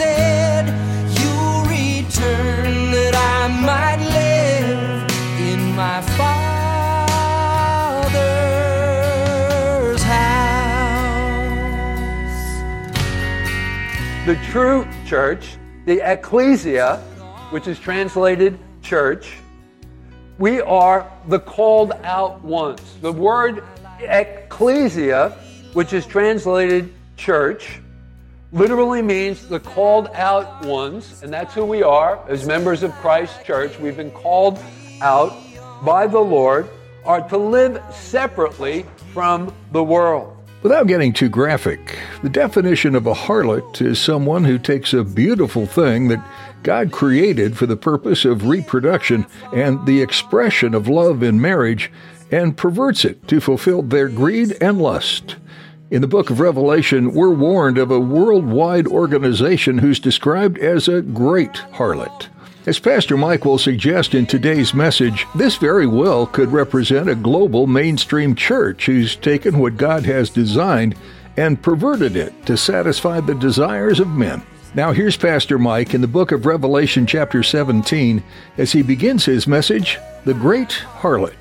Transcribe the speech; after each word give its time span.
said. 0.00 0.64
You'll 1.18 1.64
return 1.64 2.90
that 2.90 3.14
I 3.14 3.48
might 3.48 4.00
live 4.00 5.10
in 5.38 5.76
my 5.76 6.00
Father's 6.16 6.42
house. 10.02 10.76
The 14.24 14.36
true 14.50 14.88
church, 15.04 15.58
the 15.84 16.00
ecclesia, 16.10 17.02
which 17.50 17.68
is 17.68 17.78
translated 17.78 18.58
church, 18.80 19.36
we 20.38 20.62
are 20.62 21.06
the 21.28 21.40
called 21.40 21.92
out 22.04 22.42
ones. 22.42 22.80
The 23.02 23.12
word 23.12 23.62
ecclesia, 24.00 25.36
which 25.74 25.92
is 25.92 26.06
translated 26.06 26.90
church, 27.18 27.79
literally 28.52 29.02
means 29.02 29.46
the 29.46 29.60
called 29.60 30.08
out 30.14 30.64
ones, 30.64 31.22
and 31.22 31.32
that's 31.32 31.54
who 31.54 31.64
we 31.64 31.82
are 31.82 32.24
as 32.28 32.46
members 32.46 32.82
of 32.82 32.92
Christ 32.94 33.44
Church. 33.44 33.78
We've 33.78 33.96
been 33.96 34.10
called 34.10 34.58
out 35.00 35.36
by 35.84 36.06
the 36.06 36.20
Lord, 36.20 36.68
are 37.04 37.26
to 37.28 37.38
live 37.38 37.82
separately 37.94 38.84
from 39.12 39.54
the 39.72 39.82
world. 39.82 40.36
Without 40.62 40.86
getting 40.86 41.14
too 41.14 41.30
graphic, 41.30 41.98
the 42.22 42.28
definition 42.28 42.94
of 42.94 43.06
a 43.06 43.14
harlot 43.14 43.80
is 43.80 43.98
someone 43.98 44.44
who 44.44 44.58
takes 44.58 44.92
a 44.92 45.02
beautiful 45.02 45.64
thing 45.64 46.08
that 46.08 46.22
God 46.62 46.92
created 46.92 47.56
for 47.56 47.64
the 47.64 47.78
purpose 47.78 48.26
of 48.26 48.46
reproduction 48.46 49.24
and 49.54 49.86
the 49.86 50.02
expression 50.02 50.74
of 50.74 50.86
love 50.86 51.22
in 51.22 51.40
marriage 51.40 51.90
and 52.30 52.58
perverts 52.58 53.06
it 53.06 53.26
to 53.28 53.40
fulfill 53.40 53.80
their 53.80 54.10
greed 54.10 54.54
and 54.60 54.82
lust. 54.82 55.36
In 55.90 56.02
the 56.02 56.06
book 56.06 56.30
of 56.30 56.38
Revelation, 56.38 57.14
we're 57.14 57.30
warned 57.30 57.76
of 57.76 57.90
a 57.90 57.98
worldwide 57.98 58.86
organization 58.86 59.78
who's 59.78 59.98
described 59.98 60.56
as 60.58 60.86
a 60.86 61.02
great 61.02 61.54
harlot. 61.72 62.28
As 62.64 62.78
Pastor 62.78 63.16
Mike 63.16 63.44
will 63.44 63.58
suggest 63.58 64.14
in 64.14 64.24
today's 64.24 64.72
message, 64.72 65.26
this 65.34 65.56
very 65.56 65.88
well 65.88 66.26
could 66.26 66.52
represent 66.52 67.08
a 67.08 67.16
global 67.16 67.66
mainstream 67.66 68.36
church 68.36 68.86
who's 68.86 69.16
taken 69.16 69.58
what 69.58 69.76
God 69.76 70.04
has 70.04 70.30
designed 70.30 70.94
and 71.36 71.60
perverted 71.60 72.14
it 72.14 72.46
to 72.46 72.56
satisfy 72.56 73.18
the 73.18 73.34
desires 73.34 73.98
of 73.98 74.06
men. 74.06 74.44
Now, 74.76 74.92
here's 74.92 75.16
Pastor 75.16 75.58
Mike 75.58 75.92
in 75.92 76.02
the 76.02 76.06
book 76.06 76.30
of 76.30 76.46
Revelation, 76.46 77.04
chapter 77.04 77.42
17, 77.42 78.22
as 78.58 78.70
he 78.70 78.82
begins 78.82 79.24
his 79.24 79.48
message 79.48 79.98
The 80.24 80.34
Great 80.34 80.70
Harlot. 81.00 81.34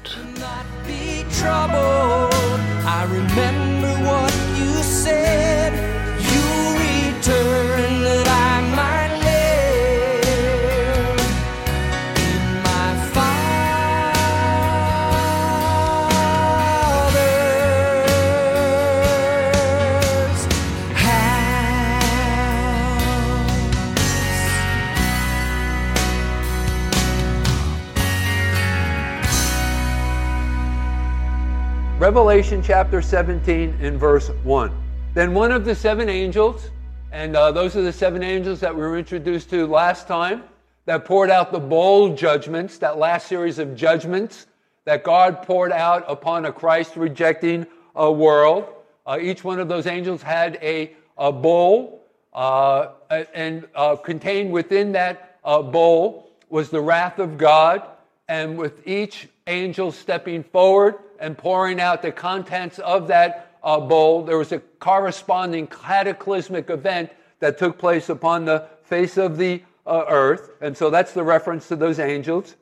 Revelation 32.00 32.64
chapter 32.64 33.02
17 33.02 33.78
and 33.82 34.00
verse 34.00 34.30
1. 34.44 34.72
Then 35.16 35.34
one 35.34 35.52
of 35.52 35.66
the 35.66 35.76
seven 35.76 36.08
angels, 36.08 36.70
and 37.12 37.36
uh, 37.36 37.52
those 37.52 37.76
are 37.76 37.82
the 37.82 37.92
seven 37.92 38.24
angels 38.24 38.62
that 38.62 38.74
we 38.74 38.84
were 38.84 38.98
introduced 38.98 39.50
to 39.50 39.68
last 39.68 40.08
time, 40.08 40.44
that 40.86 41.04
poured 41.04 41.30
out 41.30 41.52
the 41.52 41.60
bowl 41.60 42.16
judgments, 42.16 42.78
that 42.78 42.98
last 42.98 43.28
series 43.28 43.60
of 43.60 43.76
judgments 43.76 44.48
that 44.86 45.04
God 45.04 45.44
poured 45.44 45.74
out 45.74 46.06
upon 46.08 46.46
a 46.46 46.54
Christ 46.54 46.96
rejecting 46.96 47.68
a 47.98 48.10
world. 48.10 48.70
Uh, 49.06 49.18
each 49.20 49.44
one 49.44 49.60
of 49.60 49.68
those 49.68 49.86
angels 49.86 50.22
had 50.22 50.58
a, 50.62 50.96
a 51.18 51.34
bowl, 51.34 52.06
uh, 52.31 52.92
and 53.34 53.68
uh, 53.76 53.98
contained 53.98 54.54
within 54.54 54.94
that 54.94 55.38
uh, 55.44 55.62
bowl 55.62 56.31
was 56.48 56.70
the 56.70 56.80
wrath 56.80 57.20
of 57.20 57.38
God. 57.38 57.86
And 58.30 58.58
with 58.58 58.88
each 58.88 59.28
angel 59.48 59.92
stepping 59.92 60.44
forward 60.44 60.96
and 61.19 61.38
pouring 61.38 61.80
out 61.80 62.02
the 62.02 62.12
contents 62.12 62.80
of 62.80 63.07
that 63.07 63.57
uh, 63.63 63.80
bowl, 63.80 64.24
there 64.24 64.38
was 64.38 64.52
a 64.52 64.59
corresponding 64.80 65.68
cataclysmic 65.68 66.69
event 66.69 67.12
that 67.40 67.57
took 67.57 67.78
place 67.78 68.09
upon 68.09 68.46
the 68.46 68.68
face 68.84 69.18
of 69.18 69.38
the 69.38 69.62
uh, 69.85 70.06
earth. 70.07 70.52
And 70.62 70.75
so 70.75 70.90
that's 70.90 71.13
the 71.13 71.24
reference 71.24 71.68
to 71.68 71.75
those 71.75 72.00
angels 72.00 72.56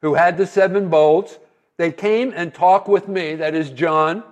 who 0.00 0.14
had 0.14 0.36
the 0.36 0.46
seven 0.46 0.88
bowls. 0.88 1.38
They 1.76 1.92
came 1.92 2.32
and 2.34 2.52
talked 2.52 2.88
with 2.88 3.08
me, 3.08 3.34
that 3.36 3.54
is 3.54 3.70
John, 3.70 4.22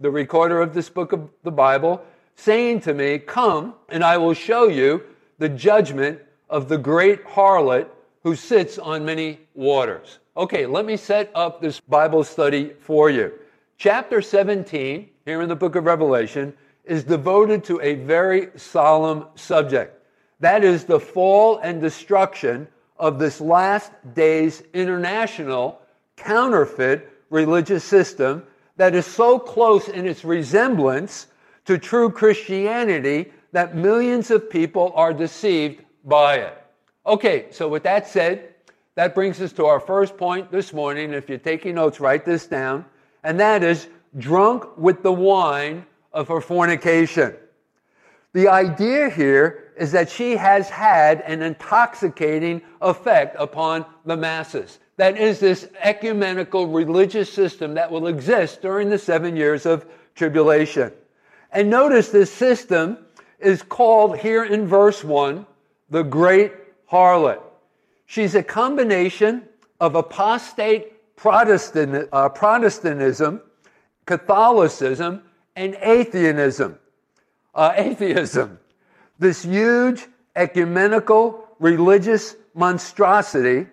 the 0.00 0.10
recorder 0.10 0.60
of 0.60 0.74
this 0.74 0.88
book 0.88 1.12
of 1.12 1.28
the 1.42 1.50
Bible, 1.50 2.02
saying 2.36 2.80
to 2.80 2.94
me, 2.94 3.18
Come, 3.18 3.74
and 3.88 4.04
I 4.04 4.16
will 4.16 4.34
show 4.34 4.68
you 4.68 5.02
the 5.38 5.48
judgment 5.48 6.20
of 6.48 6.68
the 6.68 6.78
great 6.78 7.24
harlot 7.24 7.88
who 8.22 8.34
sits 8.34 8.78
on 8.78 9.04
many 9.04 9.38
waters. 9.54 10.18
Okay, 10.38 10.66
let 10.66 10.84
me 10.84 10.96
set 10.96 11.32
up 11.34 11.60
this 11.60 11.80
Bible 11.80 12.22
study 12.22 12.70
for 12.78 13.10
you. 13.10 13.32
Chapter 13.76 14.22
17, 14.22 15.10
here 15.24 15.42
in 15.42 15.48
the 15.48 15.56
book 15.56 15.74
of 15.74 15.84
Revelation, 15.84 16.54
is 16.84 17.02
devoted 17.02 17.64
to 17.64 17.80
a 17.80 17.96
very 17.96 18.50
solemn 18.54 19.26
subject. 19.34 20.00
That 20.38 20.62
is 20.62 20.84
the 20.84 21.00
fall 21.00 21.58
and 21.58 21.80
destruction 21.80 22.68
of 23.00 23.18
this 23.18 23.40
last 23.40 23.90
days 24.14 24.62
international 24.72 25.80
counterfeit 26.14 27.10
religious 27.30 27.82
system 27.82 28.44
that 28.76 28.94
is 28.94 29.06
so 29.06 29.40
close 29.40 29.88
in 29.88 30.06
its 30.06 30.24
resemblance 30.24 31.26
to 31.64 31.78
true 31.78 32.10
Christianity 32.10 33.32
that 33.50 33.74
millions 33.74 34.30
of 34.30 34.48
people 34.48 34.92
are 34.94 35.12
deceived 35.12 35.82
by 36.04 36.36
it. 36.36 36.64
Okay, 37.04 37.46
so 37.50 37.68
with 37.68 37.82
that 37.82 38.06
said, 38.06 38.54
that 38.98 39.14
brings 39.14 39.40
us 39.40 39.52
to 39.52 39.64
our 39.64 39.78
first 39.78 40.16
point 40.16 40.50
this 40.50 40.72
morning. 40.72 41.12
If 41.12 41.28
you're 41.28 41.38
taking 41.38 41.76
notes, 41.76 42.00
write 42.00 42.24
this 42.24 42.48
down. 42.48 42.84
And 43.22 43.38
that 43.38 43.62
is 43.62 43.86
drunk 44.18 44.76
with 44.76 45.04
the 45.04 45.12
wine 45.12 45.86
of 46.12 46.26
her 46.26 46.40
fornication. 46.40 47.36
The 48.32 48.48
idea 48.48 49.08
here 49.08 49.72
is 49.76 49.92
that 49.92 50.10
she 50.10 50.32
has 50.32 50.68
had 50.68 51.20
an 51.20 51.42
intoxicating 51.42 52.60
effect 52.82 53.36
upon 53.38 53.86
the 54.04 54.16
masses. 54.16 54.80
That 54.96 55.16
is 55.16 55.38
this 55.38 55.68
ecumenical 55.78 56.66
religious 56.66 57.32
system 57.32 57.74
that 57.74 57.92
will 57.92 58.08
exist 58.08 58.62
during 58.62 58.90
the 58.90 58.98
seven 58.98 59.36
years 59.36 59.64
of 59.64 59.86
tribulation. 60.16 60.90
And 61.52 61.70
notice 61.70 62.08
this 62.08 62.32
system 62.32 62.98
is 63.38 63.62
called 63.62 64.18
here 64.18 64.42
in 64.42 64.66
verse 64.66 65.04
1 65.04 65.46
the 65.88 66.02
great 66.02 66.52
harlot. 66.90 67.42
She's 68.08 68.34
a 68.34 68.42
combination 68.42 69.42
of 69.80 69.94
apostate 69.94 71.14
Protestant, 71.14 72.08
uh, 72.10 72.30
Protestantism, 72.30 73.42
Catholicism, 74.06 75.22
and 75.54 75.76
atheism. 75.82 76.78
Uh, 77.54 77.74
atheism. 77.76 78.58
This 79.18 79.42
huge 79.42 80.06
ecumenical 80.34 81.46
religious 81.58 82.34
monstrosity 82.54 83.66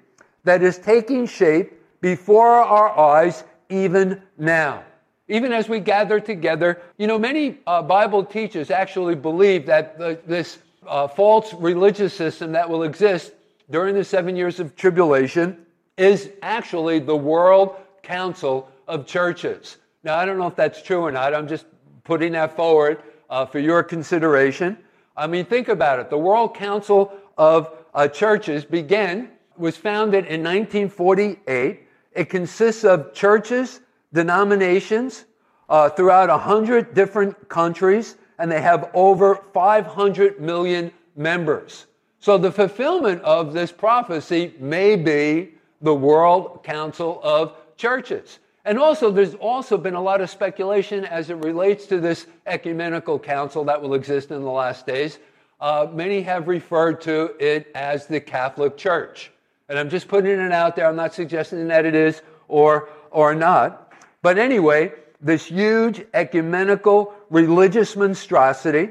that 0.43 0.61
is 0.61 0.79
taking 0.79 1.27
shape 1.27 1.71
before 2.01 2.55
our 2.55 2.89
eyes 2.89 3.45
even 3.69 4.21
now. 4.37 4.83
Even 5.29 5.53
as 5.53 5.69
we 5.69 5.79
gather 5.79 6.19
together, 6.19 6.81
you 6.97 7.07
know, 7.07 7.17
many 7.17 7.59
uh, 7.65 7.81
Bible 7.81 8.25
teachers 8.25 8.69
actually 8.69 9.15
believe 9.15 9.65
that 9.67 9.97
the, 9.97 10.19
this 10.27 10.57
uh, 10.85 11.07
false 11.07 11.53
religious 11.53 12.13
system 12.13 12.51
that 12.51 12.69
will 12.69 12.83
exist 12.83 13.31
during 13.69 13.95
the 13.95 14.03
seven 14.03 14.35
years 14.35 14.59
of 14.59 14.75
tribulation 14.75 15.65
is 15.97 16.29
actually 16.41 16.99
the 16.99 17.15
World 17.15 17.75
Council 18.03 18.69
of 18.87 19.05
Churches. 19.05 19.77
Now, 20.03 20.17
I 20.17 20.25
don't 20.25 20.37
know 20.37 20.47
if 20.47 20.55
that's 20.55 20.81
true 20.81 21.01
or 21.01 21.11
not. 21.11 21.33
I'm 21.33 21.47
just 21.47 21.65
putting 22.03 22.33
that 22.33 22.55
forward. 22.55 23.01
uh, 23.29 23.45
for 23.45 23.59
your 23.59 23.83
consideration. 23.83 24.77
I 25.17 25.27
mean, 25.27 25.45
think 25.45 25.67
about 25.67 25.99
it. 25.99 26.09
The 26.09 26.17
World 26.17 26.55
Council 26.55 27.13
of 27.37 27.69
uh, 27.93 28.07
Churches 28.07 28.65
began, 28.65 29.29
was 29.57 29.77
founded 29.77 30.25
in 30.25 30.43
1948. 30.43 31.81
It 32.13 32.29
consists 32.29 32.83
of 32.83 33.13
churches, 33.13 33.81
denominations 34.13 35.25
uh, 35.69 35.89
throughout 35.89 36.29
100 36.29 36.93
different 36.93 37.49
countries, 37.49 38.17
and 38.39 38.51
they 38.51 38.61
have 38.61 38.89
over 38.93 39.35
500 39.53 40.39
million 40.39 40.91
members. 41.15 41.85
So 42.25 42.39
the 42.39 42.51
fulfillment 42.51 43.21
of 43.21 43.53
this 43.53 43.71
prophecy 43.71 44.55
may 44.57 44.95
be 44.95 45.51
the 45.79 45.93
World 45.93 46.63
Council 46.63 47.21
of 47.21 47.53
Churches. 47.77 48.39
And 48.65 48.79
also, 48.79 49.11
there's 49.11 49.35
also 49.35 49.77
been 49.77 49.93
a 49.93 50.01
lot 50.01 50.21
of 50.21 50.31
speculation 50.31 51.05
as 51.05 51.29
it 51.29 51.35
relates 51.35 51.85
to 51.85 51.99
this 51.99 52.25
ecumenical 52.47 53.19
council 53.19 53.63
that 53.65 53.79
will 53.79 53.93
exist 53.93 54.31
in 54.31 54.41
the 54.41 54.49
last 54.49 54.87
days. 54.87 55.19
Uh, 55.61 55.85
many 55.93 56.23
have 56.23 56.47
referred 56.47 56.99
to 57.01 57.35
it 57.39 57.67
as 57.75 58.07
the 58.07 58.19
Catholic 58.19 58.75
Church. 58.75 59.31
And 59.69 59.77
I'm 59.77 59.91
just 59.91 60.07
putting 60.07 60.31
it 60.31 60.51
out 60.51 60.75
there. 60.75 60.87
I'm 60.87 60.95
not 60.95 61.13
suggesting 61.13 61.67
that 61.67 61.85
it 61.85 61.93
is 61.93 62.23
or, 62.47 62.89
or 63.11 63.35
not. 63.35 63.93
But 64.23 64.39
anyway, 64.39 64.93
this 65.21 65.45
huge 65.45 66.03
ecumenical 66.15 67.13
religious 67.29 67.95
monstrosity 67.95 68.89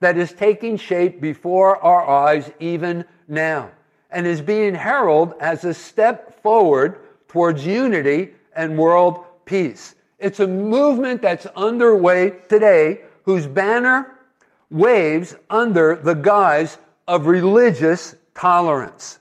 that 0.00 0.16
is 0.16 0.32
taking 0.32 0.76
shape 0.76 1.20
before 1.20 1.76
our 1.82 2.08
eyes 2.08 2.50
even 2.58 3.04
now 3.28 3.70
and 4.10 4.26
is 4.26 4.40
being 4.40 4.74
heralded 4.74 5.36
as 5.40 5.64
a 5.64 5.74
step 5.74 6.42
forward 6.42 6.98
towards 7.28 7.64
unity 7.64 8.30
and 8.56 8.76
world 8.76 9.24
peace. 9.44 9.94
It's 10.18 10.40
a 10.40 10.46
movement 10.46 11.22
that's 11.22 11.46
underway 11.56 12.30
today 12.48 13.02
whose 13.24 13.46
banner 13.46 14.16
waves 14.70 15.36
under 15.48 15.96
the 15.96 16.14
guise 16.14 16.78
of 17.06 17.26
religious 17.26 18.16
tolerance. 18.34 19.18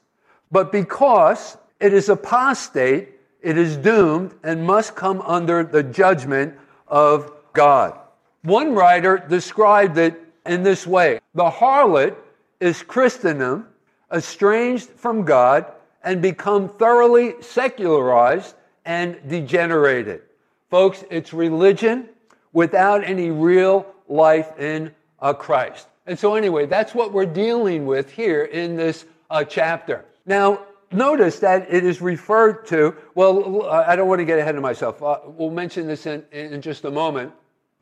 But 0.52 0.72
because 0.72 1.58
it 1.80 1.94
is 1.94 2.10
apostate, 2.10 3.10
it 3.42 3.58
is 3.58 3.78
doomed 3.78 4.34
and 4.44 4.66
must 4.66 4.96
come 4.96 5.22
under 5.22 5.64
the 5.64 5.84
judgment 5.84 6.56
of 6.88 7.32
God. 7.54 7.98
One 8.44 8.74
writer 8.74 9.18
described 9.18 9.98
it 9.98 10.22
in 10.50 10.63
this 10.63 10.86
way 10.86 11.22
The 11.36 11.50
harlot 11.50 12.16
is 12.60 12.84
Christendom, 12.84 13.68
estranged 14.12 14.90
from 14.90 15.24
God, 15.24 15.66
and 16.04 16.22
become 16.22 16.69
thoroughly 16.69 17.36
secularized 17.42 18.56
and 18.84 19.18
degenerated. 19.30 20.22
Folks, 20.69 21.06
it's 21.10 21.34
religion 21.34 22.10
without 22.51 23.04
any 23.04 23.30
real 23.30 23.86
life 24.07 24.57
in 24.60 24.92
uh, 25.19 25.34
Christ. 25.34 25.88
And 26.07 26.18
so, 26.18 26.36
anyway, 26.36 26.66
that's 26.66 26.96
what 26.96 27.13
we're 27.13 27.25
dealing 27.25 27.86
with 27.86 28.12
here 28.12 28.46
in 28.46 28.75
this 28.75 29.06
uh, 29.30 29.44
chapter. 29.44 30.06
Now, 30.25 30.66
notice 30.92 31.40
that 31.40 31.72
it 31.72 31.84
is 31.84 32.01
referred 32.01 32.66
to, 32.68 32.96
well, 33.13 33.69
I 33.69 33.96
don't 33.96 34.07
want 34.07 34.19
to 34.19 34.25
get 34.25 34.40
ahead 34.40 34.56
of 34.56 34.63
myself. 34.63 35.04
Uh, 35.04 35.19
we'll 35.25 35.51
mention 35.51 35.86
this 35.86 36.07
in, 36.07 36.25
in 36.31 36.62
just 36.62 36.86
a 36.86 36.92
moment. 36.92 37.31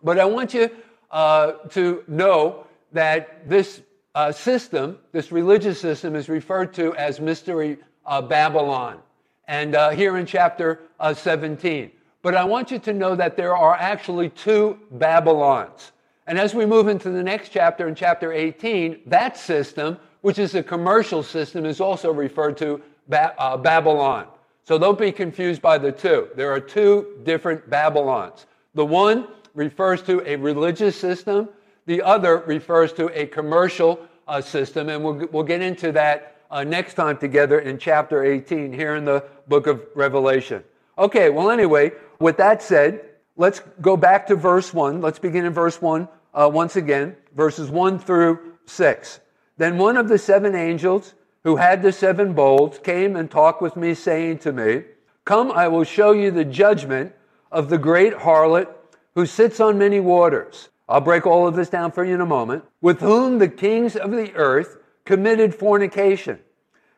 But 0.04 0.20
I 0.20 0.26
want 0.26 0.54
you 0.54 0.70
uh, 1.12 1.54
to 1.70 2.04
know 2.08 2.66
that 2.92 3.48
this 3.48 3.82
uh, 4.16 4.32
system, 4.32 4.98
this 5.12 5.32
religious 5.32 5.80
system, 5.80 6.16
is 6.16 6.30
referred 6.30 6.74
to 6.74 6.96
as 6.96 7.20
Mystery 7.20 7.78
uh, 8.06 8.22
Babylon. 8.22 9.00
And 9.48 9.76
uh, 9.76 9.92
here 9.92 10.18
in 10.18 10.26
chapter 10.26 10.82
uh, 11.00 11.14
17. 11.14 11.92
But 12.22 12.36
I 12.36 12.44
want 12.44 12.72
you 12.72 12.80
to 12.80 12.94
know 12.94 13.16
that 13.16 13.38
there 13.38 13.56
are 13.56 13.76
actually 13.76 14.30
two 14.30 14.80
Babylons. 14.92 15.92
And 16.26 16.38
as 16.38 16.54
we 16.54 16.66
move 16.66 16.88
into 16.88 17.10
the 17.10 17.24
next 17.24 17.50
chapter, 17.50 17.88
in 17.88 17.96
chapter 17.96 18.34
18, 18.34 19.02
that 19.06 19.38
system, 19.38 19.98
which 20.22 20.40
is 20.40 20.56
a 20.56 20.64
commercial 20.64 21.24
system, 21.24 21.66
is 21.66 21.80
also 21.80 22.12
referred 22.12 22.58
to 22.58 22.82
ba- 23.08 23.34
Babylon. 23.62 24.28
So 24.64 24.78
don't 24.78 25.00
be 25.00 25.14
confused 25.14 25.62
by 25.62 25.78
the 25.78 25.94
two. 25.94 26.28
There 26.36 26.52
are 26.52 26.60
two 26.60 27.20
different 27.24 27.70
Babylons. 27.70 28.48
The 28.74 28.86
one 28.86 29.28
refers 29.58 30.04
to 30.04 30.22
a 30.26 30.36
religious 30.36 30.96
system, 30.96 31.50
the 31.88 32.02
other 32.04 32.38
refers 32.46 32.94
to 32.94 33.08
a 33.20 33.26
commercial 33.26 34.00
uh, 34.28 34.40
system, 34.40 34.88
and 34.88 35.04
we'll, 35.04 35.28
we'll 35.32 35.44
get 35.44 35.62
into 35.62 35.92
that 35.92 36.38
uh, 36.52 36.64
next 36.64 36.94
time 36.94 37.18
together 37.18 37.60
in 37.60 37.80
chapter 37.80 38.24
18 38.24 38.72
here 38.72 38.96
in 38.96 39.04
the 39.04 39.24
book 39.48 39.66
of 39.66 39.84
Revelation. 39.96 40.64
Okay, 40.98 41.32
well, 41.32 41.50
anyway, 41.50 41.92
with 42.20 42.38
that 42.38 42.62
said, 42.62 43.04
let's 43.36 43.62
go 43.82 43.98
back 43.98 44.28
to 44.28 44.36
verse 44.36 44.74
1. 44.74 45.02
Let's 45.02 45.20
begin 45.20 45.46
in 45.46 45.54
verse 45.54 45.82
1 45.82 46.08
uh, 46.36 46.50
once 46.54 46.76
again, 46.76 47.16
verses 47.36 47.72
1 47.72 47.98
through 47.98 48.54
6. 48.68 49.20
Then 49.58 49.80
one 49.80 49.98
of 49.98 50.08
the 50.08 50.20
seven 50.20 50.54
angels 50.54 51.16
who 51.44 51.56
had 51.56 51.82
the 51.82 51.92
seven 51.92 52.34
bowls 52.34 52.78
came 52.78 53.16
and 53.16 53.30
talked 53.30 53.62
with 53.62 53.76
me, 53.76 53.96
saying 53.96 54.38
to 54.40 54.52
me, 54.52 54.84
Come, 55.26 55.52
I 55.52 55.68
will 55.68 55.84
show 55.84 56.12
you 56.12 56.30
the 56.30 56.46
judgment 56.46 57.14
of 57.52 57.70
the 57.70 57.78
great 57.80 58.14
harlot 58.14 58.68
who 59.18 59.26
sits 59.26 59.60
on 59.60 59.80
many 59.80 60.00
waters. 60.00 60.70
I'll 60.88 61.02
break 61.02 61.26
all 61.26 61.48
of 61.48 61.56
this 61.56 61.70
down 61.70 61.92
for 61.92 62.06
you 62.06 62.14
in 62.14 62.22
a 62.22 62.26
moment. 62.26 62.64
With 62.82 63.00
whom 63.00 63.40
the 63.40 63.48
kings 63.48 63.96
of 63.96 64.12
the 64.12 64.32
earth 64.36 64.78
committed 65.06 65.56
fornication, 65.56 66.38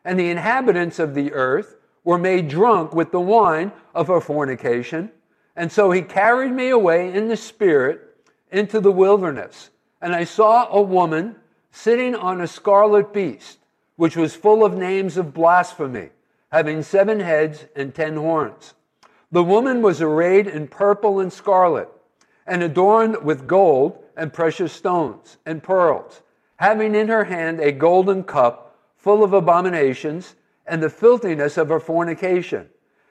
and 0.04 0.20
the 0.20 0.28
inhabitants 0.28 0.98
of 0.98 1.14
the 1.14 1.32
earth 1.32 1.76
were 2.04 2.18
made 2.18 2.48
drunk 2.48 2.94
with 2.94 3.10
the 3.10 3.20
wine 3.22 3.72
of 3.94 4.08
her 4.08 4.20
fornication. 4.20 5.10
And 5.56 5.72
so 5.72 5.90
he 5.90 6.02
carried 6.02 6.52
me 6.52 6.68
away 6.68 7.10
in 7.10 7.28
the 7.28 7.38
spirit 7.38 8.18
into 8.52 8.80
the 8.80 8.92
wilderness, 8.92 9.70
and 10.02 10.14
I 10.14 10.24
saw 10.24 10.68
a 10.68 10.82
woman 10.82 11.36
sitting 11.70 12.14
on 12.14 12.42
a 12.42 12.46
scarlet 12.46 13.14
beast, 13.14 13.60
which 13.96 14.14
was 14.14 14.36
full 14.36 14.62
of 14.62 14.76
names 14.76 15.16
of 15.16 15.32
blasphemy, 15.32 16.10
having 16.52 16.82
seven 16.82 17.20
heads 17.20 17.64
and 17.74 17.94
ten 17.94 18.16
horns. 18.16 18.74
The 19.32 19.42
woman 19.42 19.80
was 19.80 20.02
arrayed 20.02 20.46
in 20.46 20.68
purple 20.68 21.18
and 21.18 21.32
scarlet, 21.32 21.88
and 22.50 22.64
adorned 22.64 23.22
with 23.22 23.46
gold 23.46 23.96
and 24.16 24.32
precious 24.32 24.72
stones 24.72 25.38
and 25.46 25.62
pearls, 25.62 26.20
having 26.56 26.96
in 26.96 27.06
her 27.06 27.22
hand 27.22 27.60
a 27.60 27.70
golden 27.70 28.24
cup 28.24 28.76
full 28.96 29.22
of 29.22 29.32
abominations 29.32 30.34
and 30.66 30.82
the 30.82 30.90
filthiness 30.90 31.56
of 31.56 31.68
her 31.68 31.78
fornication. 31.78 32.68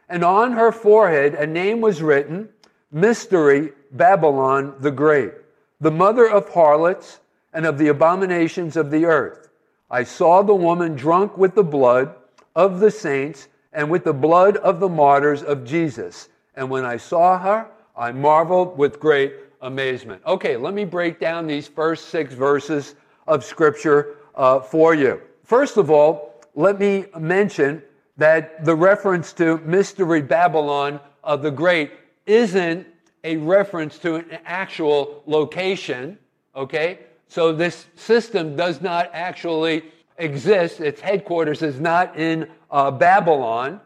And 0.10 0.26
on 0.26 0.52
her 0.52 0.74
forehead 0.74 1.36
a 1.36 1.48
name 1.48 1.80
was 1.80 2.02
written 2.02 2.50
Mystery 2.92 3.72
Babylon 3.94 4.76
the 4.82 4.92
Great, 4.92 5.32
the 5.80 5.90
mother 5.90 6.30
of 6.30 6.50
harlots 6.50 7.22
and 7.54 7.66
of 7.66 7.78
the 7.78 7.88
abominations 7.88 8.76
of 8.76 8.92
the 8.92 9.06
earth. 9.06 9.50
I 9.90 10.04
saw 10.04 10.42
the 10.42 10.54
woman 10.54 10.96
drunk 10.96 11.38
with 11.38 11.56
the 11.56 11.64
blood 11.64 12.14
of 12.58 12.82
the 12.82 12.92
saints 12.92 13.48
and 13.72 13.90
with 13.90 14.04
the 14.04 14.14
blood 14.14 14.58
of 14.58 14.82
the 14.82 14.90
martyrs 14.90 15.42
of 15.44 15.64
Jesus. 15.64 16.28
And 16.56 16.70
when 16.70 16.84
I 16.84 16.98
saw 16.98 17.40
her, 17.40 17.70
I 18.00 18.14
marveled 18.14 18.78
with 18.78 18.98
great 18.98 19.34
amazement. 19.62 20.22
Okay, 20.26 20.56
let 20.56 20.74
me 20.74 20.86
break 20.86 21.20
down 21.20 21.48
these 21.48 21.68
first 21.68 22.08
six 22.08 22.34
verses 22.34 22.96
of 23.28 23.44
Scripture 23.44 24.16
uh, 24.36 24.62
for 24.62 24.96
you. 24.96 25.22
First 25.44 25.76
of 25.76 25.92
all, 25.92 26.42
let 26.56 26.80
me 26.80 27.08
mention 27.20 27.84
that 28.16 28.64
the 28.64 28.74
reference 28.74 29.34
to 29.34 29.58
Mystery 29.60 30.22
Babylon 30.22 31.02
of 31.26 31.42
the 31.42 31.52
Great 31.52 31.92
isn't 32.26 32.88
a 33.26 33.36
reference 33.36 34.00
to 34.00 34.16
an 34.16 34.40
actual 34.46 35.22
location, 35.26 36.18
okay? 36.56 37.00
So 37.28 37.52
this 37.52 37.88
system 37.96 38.56
does 38.56 38.80
not 38.80 39.10
actually 39.12 39.84
exist. 40.18 40.80
Its 40.80 41.02
headquarters 41.02 41.62
is 41.62 41.82
not 41.82 42.18
in 42.18 42.48
uh, 42.72 42.92
Babylon. 42.92 43.82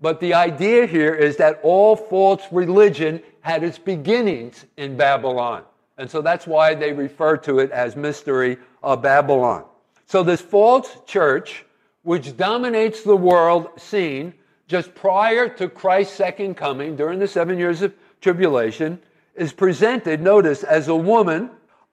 But 0.00 0.20
the 0.20 0.32
idea 0.34 0.86
here 0.86 1.14
is 1.14 1.36
that 1.36 1.60
all 1.62 1.96
false 1.96 2.42
religion 2.52 3.20
had 3.48 3.64
its 3.64 3.78
beginnings 3.78 4.66
in 4.76 4.94
Babylon. 4.94 5.62
And 5.96 6.10
so 6.10 6.20
that's 6.20 6.46
why 6.46 6.74
they 6.74 6.92
refer 6.92 7.38
to 7.38 7.60
it 7.60 7.70
as 7.70 7.96
Mystery 7.96 8.58
of 8.82 9.00
Babylon. 9.00 9.64
So 10.04 10.22
this 10.22 10.42
false 10.42 10.98
church, 11.06 11.64
which 12.02 12.36
dominates 12.36 13.02
the 13.02 13.16
world 13.16 13.70
scene 13.78 14.34
just 14.66 14.94
prior 14.94 15.48
to 15.48 15.66
Christ's 15.66 16.14
second 16.14 16.56
coming 16.56 16.94
during 16.94 17.18
the 17.18 17.26
seven 17.26 17.56
years 17.56 17.80
of 17.80 17.94
tribulation, 18.20 18.98
is 19.34 19.54
presented, 19.54 20.20
notice, 20.20 20.62
as 20.62 20.88
a 20.88 20.96
woman, 20.96 21.50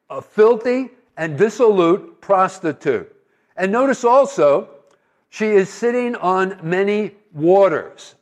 a 0.09 0.21
filthy 0.21 0.89
and 1.15 1.37
dissolute 1.37 2.19
prostitute. 2.19 3.15
And 3.55 3.71
notice 3.71 4.03
also, 4.03 4.67
she 5.29 5.45
is 5.45 5.69
sitting 5.69 6.15
on 6.17 6.59
many 6.61 7.15
waters. 7.33 8.14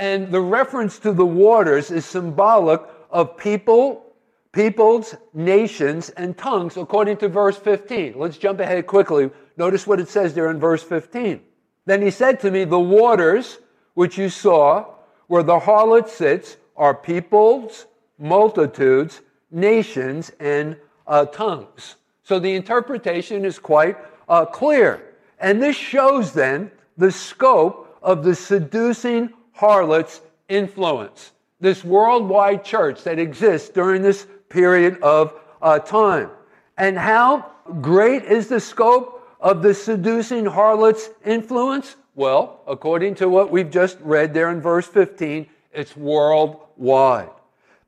And 0.00 0.32
the 0.32 0.40
reference 0.40 0.98
to 1.00 1.12
the 1.12 1.26
waters 1.26 1.90
is 1.90 2.06
symbolic 2.06 2.80
of 3.10 3.36
people, 3.36 4.02
peoples, 4.50 5.14
nations, 5.34 6.08
and 6.08 6.36
tongues, 6.38 6.78
according 6.78 7.18
to 7.18 7.28
verse 7.28 7.58
15. 7.58 8.14
Let's 8.16 8.38
jump 8.38 8.60
ahead 8.60 8.86
quickly. 8.86 9.30
Notice 9.58 9.86
what 9.86 10.00
it 10.00 10.08
says 10.08 10.32
there 10.32 10.50
in 10.50 10.58
verse 10.58 10.82
15. 10.82 11.42
Then 11.84 12.00
he 12.00 12.10
said 12.10 12.40
to 12.40 12.50
me, 12.50 12.64
The 12.64 12.80
waters 12.80 13.58
which 13.92 14.16
you 14.16 14.30
saw, 14.30 14.86
where 15.26 15.42
the 15.42 15.58
harlot 15.58 16.08
sits, 16.08 16.56
are 16.78 16.94
peoples, 16.94 17.84
multitudes, 18.18 19.20
nations, 19.50 20.32
and 20.40 20.78
uh, 21.06 21.26
tongues. 21.26 21.96
So 22.22 22.38
the 22.38 22.54
interpretation 22.54 23.44
is 23.44 23.58
quite 23.58 23.98
uh, 24.30 24.46
clear. 24.46 25.02
And 25.38 25.62
this 25.62 25.76
shows 25.76 26.32
then 26.32 26.70
the 26.96 27.12
scope 27.12 27.98
of 28.02 28.24
the 28.24 28.34
seducing 28.34 29.34
harlot's 29.60 30.22
influence, 30.48 31.32
this 31.60 31.84
worldwide 31.84 32.64
church 32.64 33.04
that 33.04 33.18
exists 33.18 33.68
during 33.68 34.00
this 34.00 34.26
period 34.48 34.98
of 35.02 35.38
uh, 35.60 35.78
time. 35.78 36.30
And 36.78 36.96
how 36.96 37.50
great 37.82 38.24
is 38.24 38.48
the 38.48 38.58
scope 38.58 39.28
of 39.38 39.62
the 39.62 39.74
seducing 39.74 40.46
harlot's 40.46 41.10
influence? 41.26 41.96
Well, 42.14 42.62
according 42.66 43.16
to 43.16 43.28
what 43.28 43.50
we've 43.50 43.70
just 43.70 43.98
read 44.00 44.32
there 44.32 44.50
in 44.50 44.62
verse 44.62 44.86
15, 44.86 45.46
it's 45.72 45.94
worldwide. 45.94 47.30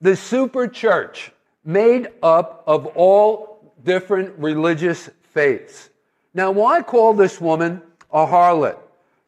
The 0.03 0.15
super 0.15 0.69
church 0.69 1.33
made 1.65 2.09
up 2.23 2.65
of 2.67 2.87
all 2.89 3.73
different 3.83 4.39
religious 4.39 5.09
faiths. 5.33 5.89
Now, 6.35 6.51
why 6.51 6.83
call 6.83 7.15
this 7.15 7.41
woman 7.41 7.81
a 8.13 8.27
harlot? 8.27 8.79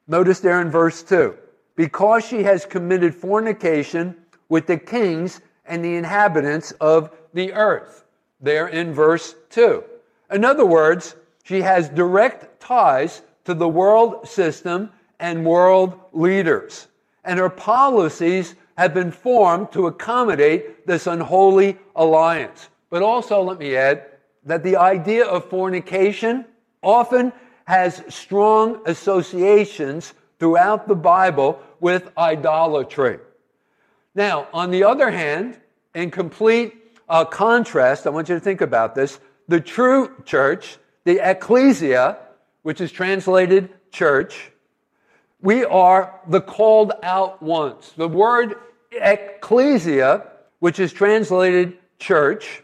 Notice 0.06 0.40
there 0.40 0.60
in 0.60 0.70
verse 0.70 1.02
2 1.02 1.38
because 1.76 2.24
she 2.24 2.42
has 2.42 2.64
committed 2.64 3.14
fornication 3.14 4.16
with 4.48 4.66
the 4.66 4.76
kings 4.76 5.40
and 5.66 5.84
the 5.84 5.96
inhabitants 5.96 6.72
of 6.80 7.10
the 7.32 7.52
earth. 7.52 8.04
There 8.40 8.68
in 8.68 8.92
verse 8.92 9.34
2. 9.50 9.82
In 10.30 10.44
other 10.44 10.66
words, 10.66 11.16
she 11.44 11.60
has 11.62 11.88
direct 11.88 12.60
ties 12.60 13.22
to 13.44 13.54
the 13.54 13.68
world 13.68 14.28
system 14.28 14.90
and 15.20 15.44
world 15.44 15.98
leaders. 16.12 16.88
And 17.24 17.38
her 17.38 17.50
policies 17.50 18.54
have 18.76 18.92
been 18.92 19.12
formed 19.12 19.72
to 19.72 19.86
accommodate 19.86 20.86
this 20.86 21.06
unholy 21.06 21.78
alliance. 21.96 22.68
But 22.90 23.02
also, 23.02 23.40
let 23.42 23.58
me 23.58 23.76
add 23.76 24.04
that 24.44 24.62
the 24.62 24.76
idea 24.76 25.24
of 25.24 25.48
fornication 25.48 26.44
often 26.82 27.32
has 27.66 28.02
strong 28.08 28.82
associations 28.86 30.12
throughout 30.38 30.88
the 30.88 30.94
Bible 30.94 31.60
with 31.80 32.10
idolatry. 32.16 33.18
Now, 34.14 34.48
on 34.52 34.70
the 34.70 34.84
other 34.84 35.10
hand, 35.10 35.58
in 35.94 36.10
complete 36.10 36.74
uh, 37.08 37.24
contrast, 37.24 38.06
I 38.06 38.10
want 38.10 38.28
you 38.28 38.34
to 38.34 38.40
think 38.40 38.60
about 38.60 38.94
this. 38.94 39.18
The 39.48 39.60
true 39.60 40.12
church, 40.24 40.78
the 41.04 41.18
ecclesia, 41.18 42.18
which 42.62 42.80
is 42.80 42.90
translated 42.90 43.70
church, 43.90 44.50
we 45.40 45.64
are 45.64 46.20
the 46.26 46.40
called 46.40 46.92
out 47.02 47.42
ones. 47.42 47.92
The 47.96 48.08
word 48.08 48.54
ecclesia, 48.92 50.26
which 50.58 50.78
is 50.80 50.92
translated 50.92 51.76
church, 51.98 52.62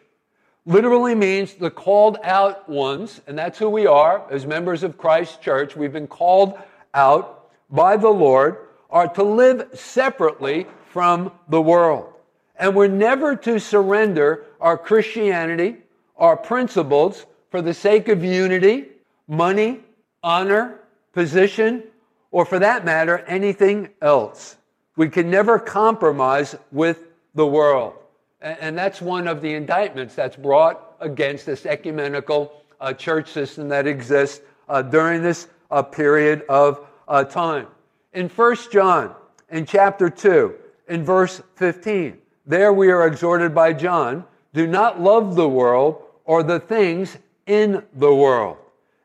literally 0.65 1.15
means 1.15 1.55
the 1.55 1.71
called 1.71 2.19
out 2.23 2.69
ones, 2.69 3.21
and 3.27 3.37
that's 3.39 3.59
who 3.59 3.69
we 3.69 3.87
are 3.87 4.25
as 4.31 4.47
members 4.47 4.83
of 4.83 4.97
Christ's 4.97 5.37
church. 5.39 5.77
We've 5.77 5.93
been 5.93 6.07
called 6.07 6.59
out 6.95 7.40
by 7.71 7.97
the 7.97 8.11
Lord, 8.11 8.57
are 8.91 9.09
to 9.15 9.23
live 9.23 9.69
separately 9.75 10.67
from 10.91 11.33
the 11.49 11.63
world. 11.63 12.13
And 12.57 12.75
we're 12.75 12.89
never 12.89 13.37
to 13.37 13.59
surrender 13.59 14.47
our 14.61 14.77
Christianity, 14.77 15.77
our 16.17 16.37
principles, 16.37 17.27
for 17.51 17.63
the 17.63 17.75
sake 17.75 18.09
of 18.09 18.23
unity, 18.23 18.89
money, 19.27 19.81
honor, 20.23 20.81
position, 21.13 21.85
or 22.31 22.45
for 22.45 22.59
that 22.59 22.85
matter, 22.85 23.19
anything 23.27 23.89
else. 24.03 24.57
We 24.97 25.09
can 25.09 25.31
never 25.31 25.59
compromise 25.59 26.55
with 26.71 27.05
the 27.35 27.47
world. 27.47 27.95
And 28.41 28.77
that's 28.77 29.01
one 29.01 29.29
of 29.29 29.43
the 29.43 29.55
indictments 29.55 30.15
that's 30.15 30.37
brought 30.37 30.97
against 31.01 31.47
this 31.47 31.67
ecumenical 31.67 32.63
uh, 32.81 32.93
church 32.93 33.31
system 33.31 33.69
that 33.69 33.87
exists 33.87 34.41
uh, 34.69 34.83
during 34.83 35.23
this 35.23 35.49
uh, 35.71 35.83
period 35.83 36.43
of 36.49 36.87
uh, 37.11 37.25
time. 37.25 37.67
In 38.15 38.31
1 38.31 38.57
John, 38.73 39.15
in 39.51 39.67
chapter 39.67 40.09
2, 40.09 40.55
in 40.89 41.05
verse 41.05 41.43
15, 41.57 42.17
there 42.47 42.73
we 42.73 42.91
are 42.91 43.07
exhorted 43.07 43.55
by 43.55 43.75
John 43.75 44.25
do 44.53 44.67
not 44.67 45.01
love 45.01 45.37
the 45.37 45.49
world 45.49 46.03
or 46.25 46.43
the 46.43 46.59
things 46.59 47.19
in 47.47 47.85
the 47.95 48.13
world. 48.13 48.57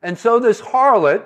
And 0.02 0.18
so 0.18 0.40
this 0.40 0.62
harlot 0.62 1.24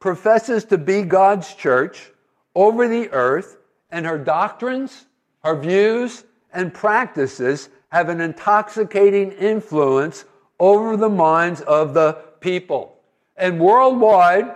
professes 0.00 0.64
to 0.64 0.78
be 0.78 1.02
God's 1.02 1.54
church 1.54 2.10
over 2.54 2.88
the 2.88 3.08
earth, 3.10 3.58
and 3.90 4.04
her 4.04 4.18
doctrines, 4.18 5.06
her 5.44 5.56
views, 5.56 6.24
and 6.52 6.74
practices 6.74 7.68
have 7.90 8.08
an 8.08 8.20
intoxicating 8.20 9.32
influence 9.32 10.24
over 10.58 10.96
the 10.96 11.08
minds 11.08 11.60
of 11.62 11.94
the 11.94 12.14
people. 12.40 12.98
And 13.36 13.60
worldwide, 13.60 14.54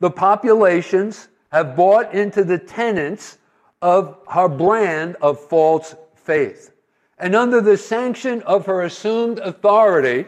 the 0.00 0.10
populations 0.10 1.28
have 1.52 1.76
bought 1.76 2.12
into 2.14 2.44
the 2.44 2.58
tenets 2.58 3.38
of 3.80 4.18
her 4.28 4.48
brand 4.48 5.16
of 5.20 5.38
false 5.38 5.94
faith. 6.14 6.72
And 7.18 7.34
under 7.36 7.60
the 7.60 7.76
sanction 7.76 8.42
of 8.42 8.66
her 8.66 8.82
assumed 8.82 9.38
authority, 9.38 10.26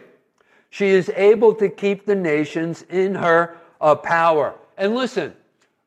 she 0.70 0.88
is 0.88 1.10
able 1.16 1.54
to 1.54 1.68
keep 1.68 2.06
the 2.06 2.14
nations 2.14 2.82
in 2.90 3.14
her 3.14 3.56
uh, 3.80 3.94
power. 3.94 4.54
And 4.76 4.94
listen, 4.94 5.34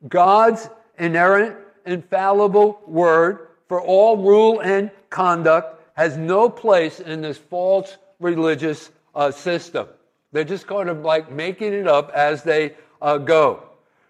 God's 0.08 0.70
inerrant, 0.98 1.56
infallible 1.86 2.82
word 2.86 3.50
for 3.68 3.82
all 3.82 4.18
rule 4.18 4.62
and 4.62 4.92
conduct 5.10 5.82
has 5.94 6.18
no 6.18 6.50
place 6.50 7.00
in 7.00 7.22
this 7.22 7.38
false 7.38 7.98
religious 8.20 8.92
uh, 9.16 9.32
system. 9.32 9.88
They're 10.32 10.44
just 10.44 10.68
kind 10.68 10.90
of 10.90 11.02
like 11.02 11.32
making 11.32 11.74
it 11.74 11.88
up 11.88 12.12
as 12.12 12.44
they 12.44 12.76
uh, 13.02 13.18
go. 13.18 13.69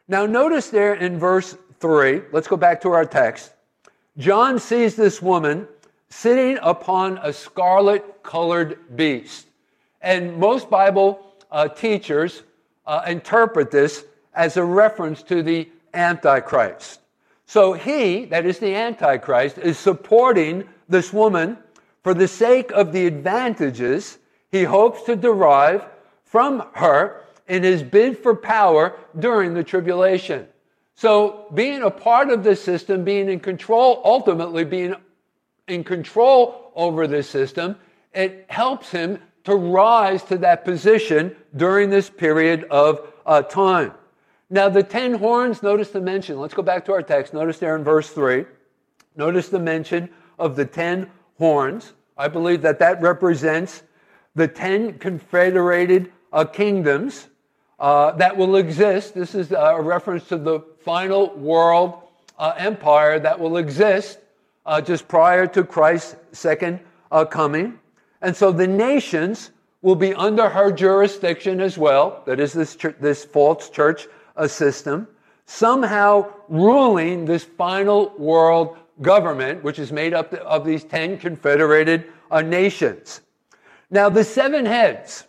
Now, 0.10 0.26
notice 0.26 0.72
there 0.72 0.96
in 0.96 1.20
verse 1.20 1.56
3, 1.80 2.24
let's 2.32 2.48
go 2.48 2.58
back 2.58 2.82
to 2.82 2.90
our 2.90 3.06
text. 3.06 3.54
John 4.18 4.58
sees 4.58 4.96
this 4.96 5.22
woman 5.22 5.68
sitting 6.10 6.58
upon 6.64 7.20
a 7.20 7.32
scarlet 7.32 8.24
colored 8.24 8.98
beast. 8.98 9.46
And 10.02 10.36
most 10.38 10.68
Bible 10.68 11.36
uh, 11.52 11.68
teachers 11.68 12.42
uh, 12.88 13.04
interpret 13.06 13.70
this 13.70 14.04
as 14.34 14.58
a 14.58 14.64
reference 14.64 15.22
to 15.24 15.44
the 15.44 15.70
Antichrist. 15.94 17.02
So 17.46 17.74
he, 17.74 18.26
that 18.26 18.48
is 18.48 18.58
the 18.58 18.74
Antichrist, 18.74 19.60
is 19.60 19.78
supporting 19.78 20.68
this 20.88 21.14
woman 21.14 21.56
for 22.02 22.16
the 22.16 22.28
sake 22.28 22.72
of 22.72 22.94
the 22.94 23.06
advantages 23.06 24.18
he 24.52 24.64
hopes 24.64 25.04
to 25.04 25.16
derive 25.16 25.86
from 26.26 26.64
her 26.74 27.26
in 27.50 27.64
his 27.64 27.84
bid 27.84 28.18
for 28.18 28.36
power 28.36 28.96
during 29.18 29.54
the 29.54 29.64
tribulation. 29.64 30.48
So 30.96 31.48
being 31.54 31.82
a 31.82 31.90
part 31.90 32.30
of 32.30 32.44
this 32.44 32.62
system, 32.62 33.04
being 33.04 33.30
in 33.30 33.40
control, 33.40 34.02
ultimately 34.06 34.64
being 34.64 34.96
in 35.68 35.84
control 35.84 36.72
over 36.76 37.08
this 37.08 37.30
system, 37.30 37.76
it 38.14 38.46
helps 38.50 38.92
him 38.92 39.20
to 39.46 39.56
rise 39.56 40.24
to 40.24 40.38
that 40.38 40.64
position 40.64 41.36
during 41.56 41.90
this 41.90 42.10
period 42.10 42.66
of 42.66 43.12
uh, 43.26 43.42
time. 43.42 43.94
Now, 44.50 44.68
the 44.68 44.84
ten 44.84 45.14
horns, 45.14 45.64
notice 45.64 45.90
the 45.90 46.02
mention. 46.02 46.40
Let's 46.40 46.54
go 46.54 46.64
back 46.64 46.86
to 46.86 46.92
our 46.92 47.04
text. 47.04 47.34
Notice 47.34 47.60
there 47.60 47.76
in 47.76 47.84
verse 47.84 48.10
3. 48.10 48.46
Notice 49.16 49.50
the 49.50 49.60
mention 49.60 50.10
of 50.38 50.56
the 50.56 50.66
ten 50.66 51.10
horns. 51.38 51.94
I 52.18 52.28
believe 52.28 52.62
that 52.64 52.80
that 52.80 53.02
represents 53.02 53.84
the 54.36 54.48
ten 54.48 55.00
confederated 55.00 56.12
uh, 56.34 56.46
kingdoms 56.46 57.29
uh, 57.80 58.12
that 58.12 58.36
will 58.36 58.58
exist. 58.58 59.14
This 59.14 59.36
is 59.36 59.52
a 59.52 59.82
reference 59.82 60.28
to 60.30 60.38
the 60.38 60.60
final 60.82 61.34
world 61.36 62.02
uh, 62.38 62.54
empire 62.58 63.20
that 63.20 63.40
will 63.40 63.58
exist 63.58 64.20
uh, 64.66 64.82
just 64.82 65.08
prior 65.08 65.48
to 65.48 65.64
Christ's 65.64 66.16
second 66.32 66.80
uh, 67.12 67.26
coming. 67.26 67.80
And 68.22 68.36
so 68.36 68.52
the 68.52 68.68
nations 68.68 69.52
will 69.82 69.96
be 69.96 70.14
under 70.14 70.50
her 70.50 70.72
jurisdiction 70.72 71.62
as 71.62 71.78
well. 71.78 72.22
That 72.26 72.40
is 72.40 72.54
this, 72.54 72.76
ch- 72.76 72.98
this 73.00 73.24
false 73.24 73.70
church 73.70 74.08
uh, 74.36 74.48
system, 74.48 75.08
somehow 75.46 76.32
ruling 76.50 77.26
this 77.26 77.44
final 77.44 78.14
world 78.18 78.78
government, 79.02 79.64
which 79.64 79.80
is 79.80 79.92
made 79.92 80.14
up 80.14 80.34
of 80.34 80.66
these 80.66 80.84
10 80.84 81.18
confederated 81.18 82.12
uh, 82.30 82.42
nations. 82.42 83.22
Now, 83.90 84.10
the 84.10 84.24
seven 84.24 84.66
heads 84.66 85.26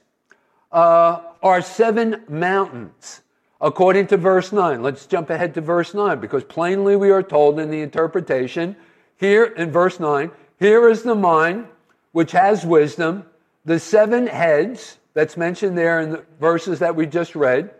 uh, 0.72 1.20
are 1.42 1.62
seven 1.62 2.22
mountains, 2.28 3.22
according 3.60 4.06
to 4.08 4.16
verse 4.16 4.52
9. 4.52 4.82
Let's 4.82 5.06
jump 5.06 5.30
ahead 5.30 5.54
to 5.54 5.60
verse 5.60 5.94
9, 5.94 6.20
because 6.20 6.44
plainly 6.44 6.96
we 6.96 7.10
are 7.10 7.22
told 7.22 7.58
in 7.58 7.70
the 7.70 7.80
interpretation 7.80 8.76
here 9.16 9.44
in 9.44 9.70
verse 9.70 10.00
9 10.00 10.30
here 10.60 10.90
is 10.90 11.02
the 11.02 11.14
mind 11.14 11.66
which 12.12 12.32
has 12.32 12.66
wisdom, 12.66 13.24
the 13.64 13.80
seven 13.80 14.26
heads 14.26 14.98
that's 15.14 15.36
mentioned 15.36 15.76
there 15.76 16.00
in 16.00 16.10
the 16.10 16.24
verses 16.38 16.78
that 16.80 16.94
we 16.94 17.06
just 17.06 17.34
read. 17.34 17.70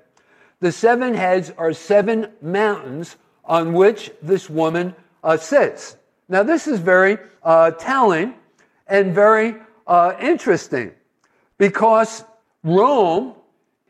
The 0.61 0.73
seven 0.73 1.13
heads 1.13 1.53
are 1.59 1.75
seven 1.75 2.29
mountains 2.41 3.17
on 3.45 3.75
which 3.75 4.11
this 4.23 4.49
woman 4.49 4.95
uh, 5.23 5.37
sits. 5.37 5.97
Now, 6.29 6.43
this 6.43 6.67
is 6.67 6.79
very 6.79 7.19
uh, 7.43 7.73
telling 7.73 8.35
and 8.87 9.15
very 9.15 9.57
uh, 9.87 10.15
interesting 10.19 10.93
because 11.59 12.25
Rome 12.63 13.35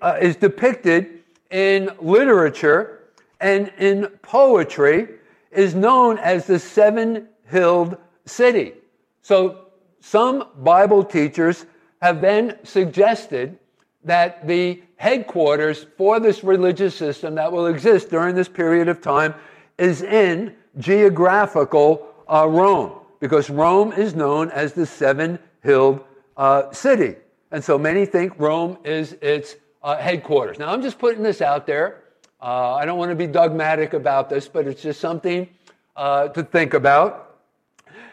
uh, 0.00 0.18
is 0.20 0.36
depicted 0.36 1.22
in 1.50 1.90
literature 2.00 3.10
and 3.40 3.72
in 3.78 4.06
poetry 4.22 5.08
is 5.50 5.74
known 5.74 6.18
as 6.18 6.46
the 6.46 6.58
seven-hilled 6.58 7.96
city. 8.26 8.74
So 9.22 9.66
some 10.00 10.48
Bible 10.58 11.04
teachers 11.04 11.66
have 12.00 12.20
then 12.20 12.58
suggested 12.64 13.58
that 14.04 14.46
the 14.46 14.82
headquarters 14.96 15.86
for 15.96 16.20
this 16.20 16.44
religious 16.44 16.94
system 16.94 17.34
that 17.34 17.50
will 17.50 17.66
exist 17.66 18.10
during 18.10 18.34
this 18.34 18.48
period 18.48 18.88
of 18.88 19.00
time 19.00 19.34
is 19.78 20.02
in 20.02 20.54
geographical 20.78 22.06
uh, 22.28 22.46
Rome, 22.46 22.92
because 23.18 23.50
Rome 23.50 23.92
is 23.92 24.14
known 24.14 24.50
as 24.50 24.72
the 24.72 24.86
seven 24.86 25.38
hilled 25.62 26.04
uh, 26.36 26.70
city. 26.70 27.16
And 27.50 27.62
so 27.62 27.78
many 27.78 28.06
think 28.06 28.34
Rome 28.38 28.78
is 28.84 29.14
its 29.20 29.56
uh, 29.82 29.96
headquarters. 29.96 30.58
Now, 30.58 30.72
I'm 30.72 30.82
just 30.82 30.98
putting 30.98 31.22
this 31.22 31.40
out 31.40 31.66
there. 31.66 32.04
Uh, 32.40 32.74
I 32.74 32.84
don't 32.84 32.98
want 32.98 33.10
to 33.10 33.16
be 33.16 33.26
dogmatic 33.26 33.92
about 33.92 34.30
this, 34.30 34.48
but 34.48 34.66
it's 34.66 34.82
just 34.82 35.00
something 35.00 35.48
uh, 35.96 36.28
to 36.28 36.42
think 36.42 36.74
about. 36.74 37.38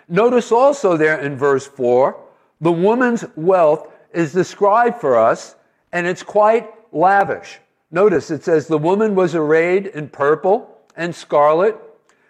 Notice 0.10 0.52
also 0.52 0.98
there 0.98 1.20
in 1.20 1.36
verse 1.36 1.68
4 1.68 2.24
the 2.60 2.72
woman's 2.72 3.24
wealth 3.36 3.92
is 4.14 4.34
described 4.34 5.00
for 5.00 5.16
us, 5.16 5.56
and 5.92 6.08
it's 6.08 6.24
quite 6.24 6.68
lavish. 6.92 7.60
Notice 7.92 8.32
it 8.32 8.44
says 8.44 8.68
the 8.68 8.78
woman 8.78 9.14
was 9.14 9.36
arrayed 9.36 9.88
in 9.88 10.10
purple 10.10 10.80
and 10.96 11.14
scarlet 11.14 11.78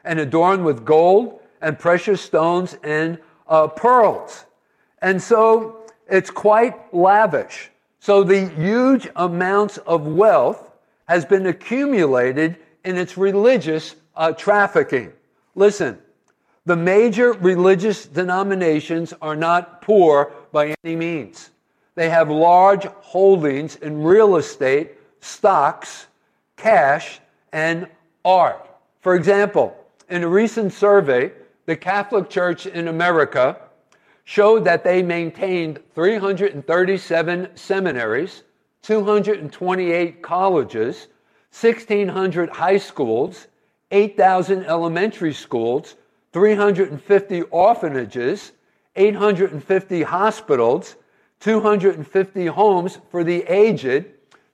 and 0.03 0.19
adorned 0.19 0.65
with 0.65 0.83
gold 0.83 1.39
and 1.61 1.79
precious 1.79 2.21
stones 2.21 2.77
and 2.83 3.19
uh, 3.47 3.67
pearls. 3.67 4.45
And 5.01 5.21
so 5.21 5.86
it's 6.09 6.29
quite 6.29 6.93
lavish. 6.93 7.69
So 7.99 8.23
the 8.23 8.47
huge 8.49 9.07
amounts 9.15 9.77
of 9.79 10.07
wealth 10.07 10.71
has 11.07 11.25
been 11.25 11.47
accumulated 11.47 12.57
in 12.83 12.97
its 12.97 13.17
religious 13.17 13.95
uh, 14.15 14.31
trafficking. 14.31 15.11
Listen, 15.55 15.97
the 16.65 16.75
major 16.75 17.33
religious 17.33 18.05
denominations 18.05 19.13
are 19.21 19.35
not 19.35 19.81
poor 19.81 20.33
by 20.51 20.75
any 20.83 20.95
means. 20.95 21.49
They 21.95 22.09
have 22.09 22.29
large 22.29 22.85
holdings 22.85 23.77
in 23.77 24.03
real 24.03 24.35
estate, 24.35 24.91
stocks, 25.19 26.07
cash, 26.55 27.19
and 27.51 27.87
art. 28.23 28.69
For 29.01 29.15
example, 29.15 29.75
in 30.09 30.23
a 30.23 30.27
recent 30.27 30.73
survey, 30.73 31.31
the 31.65 31.75
Catholic 31.75 32.29
Church 32.29 32.65
in 32.65 32.87
America 32.87 33.59
showed 34.27 34.65
that 34.65 34.83
they 34.83 35.01
maintained 35.01 35.79
337 35.95 37.47
seminaries, 37.55 38.43
228 38.81 40.21
colleges, 40.21 41.07
1,600 41.57 42.49
high 42.49 42.77
schools, 42.77 43.47
8,000 43.89 44.65
elementary 44.65 45.33
schools, 45.33 45.95
350 46.33 47.41
orphanages, 47.43 48.51
850 48.97 50.03
hospitals, 50.03 50.97
250 51.39 52.47
homes 52.47 52.97
for 53.09 53.23
the 53.23 53.43
aged. 53.43 54.07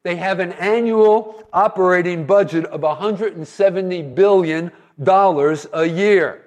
They 0.03 0.18
have 0.18 0.39
an 0.39 0.51
annual 0.53 1.44
operating 1.51 2.27
budget 2.27 2.65
of 2.65 2.84
170 2.84 4.03
billion 4.03 4.72
dollars 5.01 5.65
a 5.74 5.86
year. 5.86 6.43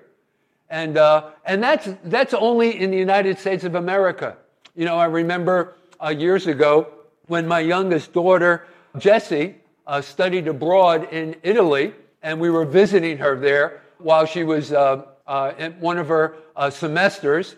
And, 0.69 0.99
uh, 0.99 1.31
and 1.45 1.63
that's, 1.63 1.89
that's 2.05 2.35
only 2.35 2.81
in 2.81 2.91
the 2.91 2.97
United 2.97 3.39
States 3.39 3.65
of 3.65 3.75
America. 3.75 4.37
You 4.75 4.85
know, 4.85 4.99
I 4.99 5.07
remember 5.07 5.77
uh, 6.05 6.09
years 6.09 6.47
ago 6.47 6.89
when 7.29 7.47
my 7.47 7.61
youngest 7.61 8.13
daughter, 8.13 8.67
Jessie, 8.99 9.57
uh, 9.87 10.01
studied 10.01 10.49
abroad 10.49 11.13
in 11.13 11.37
Italy, 11.43 11.95
and 12.23 12.41
we 12.41 12.51
were 12.51 12.65
visiting 12.65 13.17
her 13.19 13.39
there 13.39 13.83
while 13.99 14.27
she 14.27 14.43
was 14.43 14.73
uh, 14.73 15.05
uh, 15.27 15.53
in 15.59 15.73
one 15.75 15.99
of 15.99 16.09
her 16.09 16.37
uh, 16.57 16.71
semesters. 16.71 17.57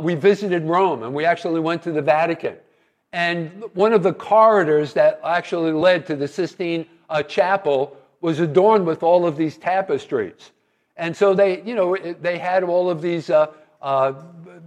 we 0.00 0.14
visited 0.14 0.64
Rome, 0.64 1.02
and 1.02 1.12
we 1.12 1.24
actually 1.24 1.60
went 1.60 1.82
to 1.82 1.92
the 1.92 2.02
Vatican. 2.02 2.56
And 3.12 3.64
one 3.74 3.92
of 3.92 4.02
the 4.02 4.12
corridors 4.12 4.92
that 4.94 5.20
actually 5.24 5.72
led 5.72 6.06
to 6.06 6.16
the 6.16 6.26
Sistine 6.26 6.86
Chapel 7.28 7.96
was 8.20 8.40
adorned 8.40 8.86
with 8.86 9.02
all 9.02 9.26
of 9.26 9.36
these 9.36 9.56
tapestries. 9.56 10.52
And 10.96 11.16
so 11.16 11.34
they, 11.34 11.62
you 11.62 11.74
know, 11.74 11.96
they 11.96 12.38
had 12.38 12.62
all 12.62 12.88
of 12.88 13.02
these 13.02 13.30
uh, 13.30 13.48
uh, 13.82 14.12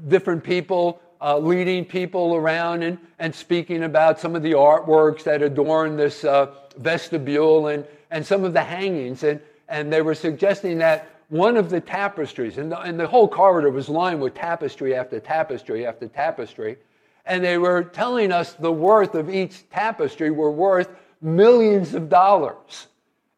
different 0.07 0.43
people 0.43 1.01
uh, 1.21 1.37
leading 1.37 1.85
people 1.85 2.35
around 2.35 2.83
and, 2.83 2.97
and 3.19 3.33
speaking 3.33 3.83
about 3.83 4.19
some 4.19 4.35
of 4.35 4.43
the 4.43 4.51
artworks 4.51 5.23
that 5.23 5.41
adorn 5.41 5.97
this 5.97 6.23
uh, 6.23 6.53
vestibule 6.77 7.67
and, 7.67 7.85
and 8.11 8.25
some 8.25 8.43
of 8.43 8.53
the 8.53 8.63
hangings. 8.63 9.23
And, 9.23 9.39
and 9.67 9.91
they 9.91 10.01
were 10.01 10.15
suggesting 10.15 10.77
that 10.79 11.09
one 11.29 11.57
of 11.57 11.69
the 11.69 11.81
tapestries, 11.81 12.57
and 12.57 12.71
the, 12.71 12.79
and 12.79 12.99
the 12.99 13.07
whole 13.07 13.27
corridor 13.27 13.69
was 13.69 13.89
lined 13.89 14.21
with 14.21 14.33
tapestry 14.33 14.95
after 14.95 15.19
tapestry 15.19 15.85
after 15.85 16.07
tapestry, 16.07 16.77
and 17.25 17.43
they 17.43 17.57
were 17.57 17.83
telling 17.83 18.31
us 18.31 18.53
the 18.53 18.71
worth 18.71 19.13
of 19.13 19.29
each 19.29 19.69
tapestry 19.69 20.31
were 20.31 20.51
worth 20.51 20.89
millions 21.21 21.93
of 21.93 22.07
dollars. 22.07 22.87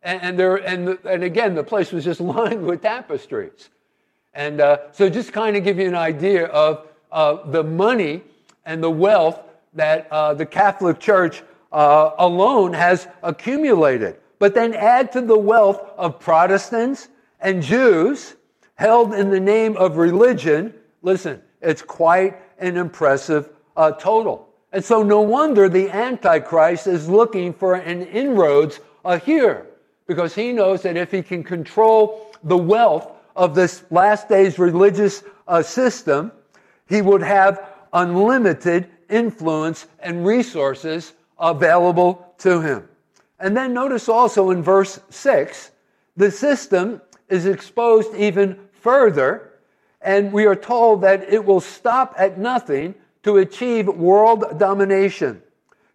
And, 0.02 0.22
and, 0.22 0.40
there, 0.40 0.56
and, 0.56 0.98
and 1.06 1.24
again, 1.24 1.56
the 1.56 1.64
place 1.64 1.92
was 1.92 2.04
just 2.04 2.22
lined 2.22 2.66
with 2.66 2.82
tapestries. 2.82 3.70
And 4.34 4.62
uh, 4.62 4.92
so 4.92 5.10
just 5.10 5.34
kind 5.34 5.56
of 5.58 5.64
give 5.64 5.80
you 5.80 5.88
an 5.88 5.96
idea 5.96 6.46
of 6.46 6.88
uh, 7.12 7.50
the 7.50 7.64
money 7.64 8.24
and 8.66 8.84
the 8.84 8.92
wealth 8.92 9.42
that 9.74 10.08
uh, 10.12 10.34
the 10.34 10.46
Catholic 10.46 11.00
Church 11.00 11.44
uh, 11.72 12.12
alone 12.18 12.74
has 12.74 13.08
accumulated. 13.24 14.18
But 14.38 14.54
then 14.54 14.74
add 14.74 15.12
to 15.14 15.22
the 15.22 15.38
wealth 15.38 15.82
of 15.98 16.20
Protestants 16.20 17.10
and 17.40 17.62
Jews 17.62 18.36
held 18.76 19.14
in 19.14 19.30
the 19.30 19.40
name 19.40 19.76
of 19.78 19.98
religion. 19.98 20.74
Listen, 21.02 21.42
it's 21.62 21.82
quite 21.82 22.38
an 22.60 22.78
impressive 22.78 23.50
uh, 23.76 23.92
total. 23.92 24.48
And 24.72 24.84
so 24.84 25.04
no 25.04 25.22
wonder 25.22 25.68
the 25.68 25.90
Antichrist 25.90 26.88
is 26.88 27.10
looking 27.10 27.54
for 27.54 27.76
an 27.76 28.04
inroads 28.04 28.80
uh, 29.04 29.20
here 29.20 29.69
because 30.10 30.34
he 30.34 30.52
knows 30.52 30.82
that 30.82 30.98
if 30.98 31.12
he 31.12 31.22
can 31.22 31.44
control 31.44 32.32
the 32.44 32.58
wealth 32.58 33.12
of 33.36 33.54
this 33.54 33.84
last 33.92 34.28
days 34.28 34.58
religious 34.58 35.24
uh, 35.48 35.62
system, 35.62 36.32
he 36.88 37.04
would 37.04 37.22
have 37.22 37.70
unlimited 37.94 38.90
influence 39.08 39.86
and 40.00 40.26
resources 40.26 41.14
available 41.38 42.34
to 42.40 42.60
him. 42.60 42.90
And 43.40 43.56
then 43.56 43.72
notice 43.72 44.10
also 44.10 44.50
in 44.50 44.64
verse 44.64 45.00
6, 45.12 45.70
the 46.18 46.32
system 46.32 47.04
is 47.28 47.46
exposed 47.46 48.16
even 48.16 48.58
further, 48.82 49.60
and 50.02 50.34
we 50.34 50.48
are 50.48 50.56
told 50.56 51.02
that 51.02 51.32
it 51.32 51.46
will 51.46 51.62
stop 51.62 52.16
at 52.18 52.40
nothing 52.40 52.96
to 53.22 53.38
achieve 53.38 53.88
world 53.88 54.58
domination, 54.58 55.44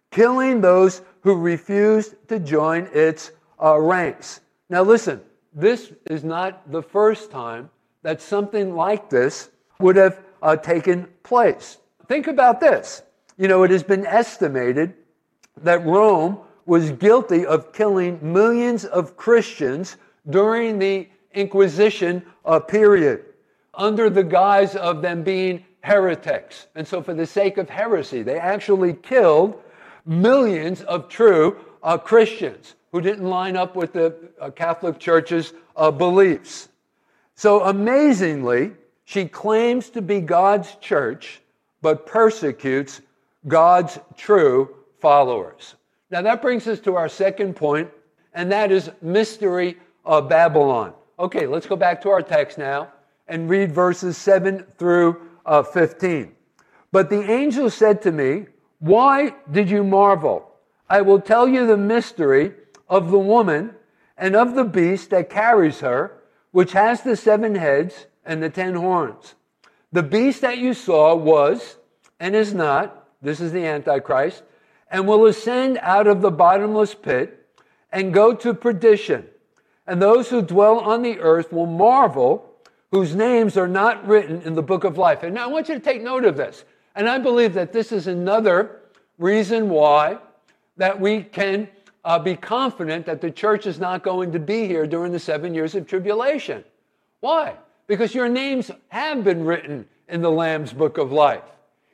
killing 0.09 0.61
those 0.61 1.01
who 1.19 1.35
refuse 1.35 2.15
to 2.29 2.39
join 2.39 2.87
its 2.93 3.31
uh, 3.61 3.77
ranks. 3.79 4.41
Now, 4.69 4.83
listen, 4.83 5.21
this 5.53 5.93
is 6.09 6.23
not 6.23 6.71
the 6.71 6.81
first 6.81 7.31
time 7.31 7.69
that 8.03 8.21
something 8.21 8.75
like 8.75 9.09
this 9.09 9.49
would 9.79 9.95
have 9.95 10.21
uh, 10.41 10.55
taken 10.55 11.07
place. 11.23 11.77
Think 12.07 12.27
about 12.27 12.59
this. 12.59 13.01
You 13.37 13.47
know, 13.47 13.63
it 13.63 13.71
has 13.71 13.83
been 13.83 14.05
estimated 14.05 14.93
that 15.63 15.85
Rome 15.85 16.39
was 16.65 16.91
guilty 16.91 17.45
of 17.45 17.73
killing 17.73 18.19
millions 18.21 18.85
of 18.85 19.17
Christians 19.17 19.97
during 20.29 20.79
the 20.79 21.07
Inquisition 21.33 22.23
uh, 22.45 22.61
period 22.61 23.25
under 23.73 24.09
the 24.09 24.23
guise 24.23 24.75
of 24.77 25.01
them 25.01 25.21
being 25.21 25.65
heretics. 25.81 26.67
And 26.75 26.87
so, 26.87 27.01
for 27.01 27.13
the 27.13 27.25
sake 27.25 27.57
of 27.57 27.69
heresy, 27.69 28.23
they 28.23 28.39
actually 28.39 28.93
killed 28.93 29.61
millions 30.05 30.81
of 30.83 31.09
true 31.09 31.57
uh, 31.83 31.97
Christians 31.97 32.75
who 32.91 33.01
didn't 33.01 33.27
line 33.29 33.55
up 33.55 33.75
with 33.75 33.93
the 33.93 34.15
uh, 34.39 34.49
Catholic 34.51 34.99
Church's 34.99 35.53
uh, 35.75 35.91
beliefs. 35.91 36.69
So 37.35 37.63
amazingly, 37.63 38.71
she 39.03 39.25
claims 39.25 39.89
to 39.91 40.01
be 40.01 40.21
God's 40.21 40.75
church, 40.75 41.41
but 41.81 42.05
persecutes 42.05 43.01
God's 43.47 43.99
true 44.17 44.75
followers. 44.99 45.75
Now 46.09 46.21
that 46.21 46.41
brings 46.41 46.67
us 46.67 46.79
to 46.81 46.95
our 46.95 47.09
second 47.09 47.55
point, 47.55 47.89
and 48.33 48.51
that 48.51 48.71
is 48.71 48.89
mystery 49.01 49.77
of 50.05 50.29
Babylon. 50.29 50.93
Okay, 51.19 51.47
let's 51.47 51.65
go 51.65 51.75
back 51.75 52.01
to 52.03 52.09
our 52.09 52.21
text 52.21 52.57
now 52.57 52.89
and 53.27 53.49
read 53.49 53.71
verses 53.71 54.17
7 54.17 54.63
through 54.77 55.21
uh, 55.45 55.63
15. 55.63 56.31
But 56.91 57.09
the 57.09 57.29
angel 57.29 57.69
said 57.69 58.01
to 58.03 58.11
me, 58.11 58.45
Why 58.79 59.33
did 59.51 59.69
you 59.69 59.83
marvel? 59.83 60.51
I 60.89 61.01
will 61.01 61.19
tell 61.19 61.47
you 61.47 61.65
the 61.65 61.77
mystery 61.77 62.53
of 62.87 63.11
the 63.11 63.19
woman 63.19 63.75
and 64.17 64.35
of 64.35 64.55
the 64.55 64.63
beast 64.63 65.09
that 65.09 65.29
carries 65.29 65.79
her, 65.79 66.17
which 66.51 66.71
has 66.71 67.01
the 67.01 67.15
seven 67.15 67.55
heads 67.55 68.07
and 68.25 68.41
the 68.41 68.49
ten 68.49 68.75
horns. 68.75 69.35
The 69.91 70.03
beast 70.03 70.41
that 70.41 70.57
you 70.57 70.73
saw 70.73 71.15
was 71.15 71.77
and 72.19 72.35
is 72.35 72.53
not, 72.53 73.07
this 73.21 73.39
is 73.39 73.51
the 73.51 73.65
Antichrist, 73.65 74.43
and 74.89 75.07
will 75.07 75.25
ascend 75.25 75.77
out 75.81 76.07
of 76.07 76.21
the 76.21 76.31
bottomless 76.31 76.93
pit 76.93 77.47
and 77.91 78.13
go 78.13 78.33
to 78.33 78.53
perdition. 78.53 79.27
And 79.87 80.01
those 80.01 80.29
who 80.29 80.41
dwell 80.41 80.79
on 80.79 81.01
the 81.01 81.19
earth 81.19 81.51
will 81.51 81.65
marvel, 81.65 82.49
whose 82.91 83.15
names 83.15 83.57
are 83.57 83.67
not 83.67 84.07
written 84.07 84.41
in 84.41 84.55
the 84.55 84.63
book 84.63 84.83
of 84.83 84.97
life. 84.97 85.23
And 85.23 85.37
I 85.37 85.47
want 85.47 85.69
you 85.69 85.75
to 85.75 85.81
take 85.81 86.01
note 86.01 86.25
of 86.25 86.37
this. 86.37 86.65
And 86.95 87.09
I 87.09 87.17
believe 87.17 87.53
that 87.53 87.73
this 87.73 87.91
is 87.91 88.07
another 88.07 88.81
reason 89.17 89.69
why 89.69 90.17
that 90.77 90.99
we 90.99 91.23
can 91.23 91.67
uh, 92.05 92.19
be 92.19 92.35
confident 92.35 93.05
that 93.07 93.19
the 93.19 93.31
church 93.31 93.65
is 93.65 93.79
not 93.79 94.03
going 94.03 94.31
to 94.31 94.39
be 94.39 94.67
here 94.67 94.85
during 94.85 95.11
the 95.11 95.19
seven 95.19 95.53
years 95.53 95.73
of 95.73 95.87
tribulation. 95.87 96.63
Why? 97.19 97.55
Because 97.87 98.13
your 98.13 98.29
names 98.29 98.69
have 98.89 99.23
been 99.23 99.43
written 99.43 99.87
in 100.07 100.21
the 100.21 100.29
Lamb's 100.29 100.71
book 100.71 100.99
of 100.99 101.11
life. 101.11 101.43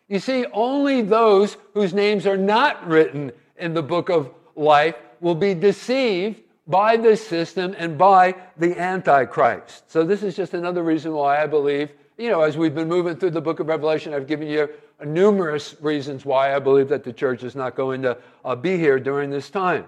You 0.09 0.19
see, 0.19 0.45
only 0.51 1.01
those 1.01 1.55
whose 1.73 1.93
names 1.93 2.27
are 2.27 2.37
not 2.37 2.85
written 2.85 3.31
in 3.57 3.73
the 3.73 3.81
book 3.81 4.09
of 4.09 4.29
life 4.57 4.95
will 5.21 5.35
be 5.35 5.53
deceived 5.53 6.41
by 6.67 6.97
this 6.97 7.25
system 7.25 7.73
and 7.77 7.97
by 7.97 8.35
the 8.57 8.77
Antichrist. 8.77 9.89
So, 9.89 10.03
this 10.03 10.23
is 10.23 10.35
just 10.35 10.53
another 10.53 10.83
reason 10.83 11.13
why 11.13 11.41
I 11.41 11.47
believe, 11.47 11.89
you 12.17 12.29
know, 12.29 12.41
as 12.41 12.57
we've 12.57 12.75
been 12.75 12.89
moving 12.89 13.15
through 13.15 13.31
the 13.31 13.41
book 13.41 13.61
of 13.61 13.67
Revelation, 13.67 14.13
I've 14.13 14.27
given 14.27 14.49
you 14.49 14.69
numerous 15.05 15.75
reasons 15.79 16.25
why 16.25 16.53
I 16.53 16.59
believe 16.59 16.89
that 16.89 17.05
the 17.05 17.13
church 17.13 17.43
is 17.43 17.55
not 17.55 17.75
going 17.75 18.01
to 18.01 18.17
uh, 18.43 18.55
be 18.55 18.77
here 18.77 18.99
during 18.99 19.29
this 19.29 19.49
time. 19.49 19.85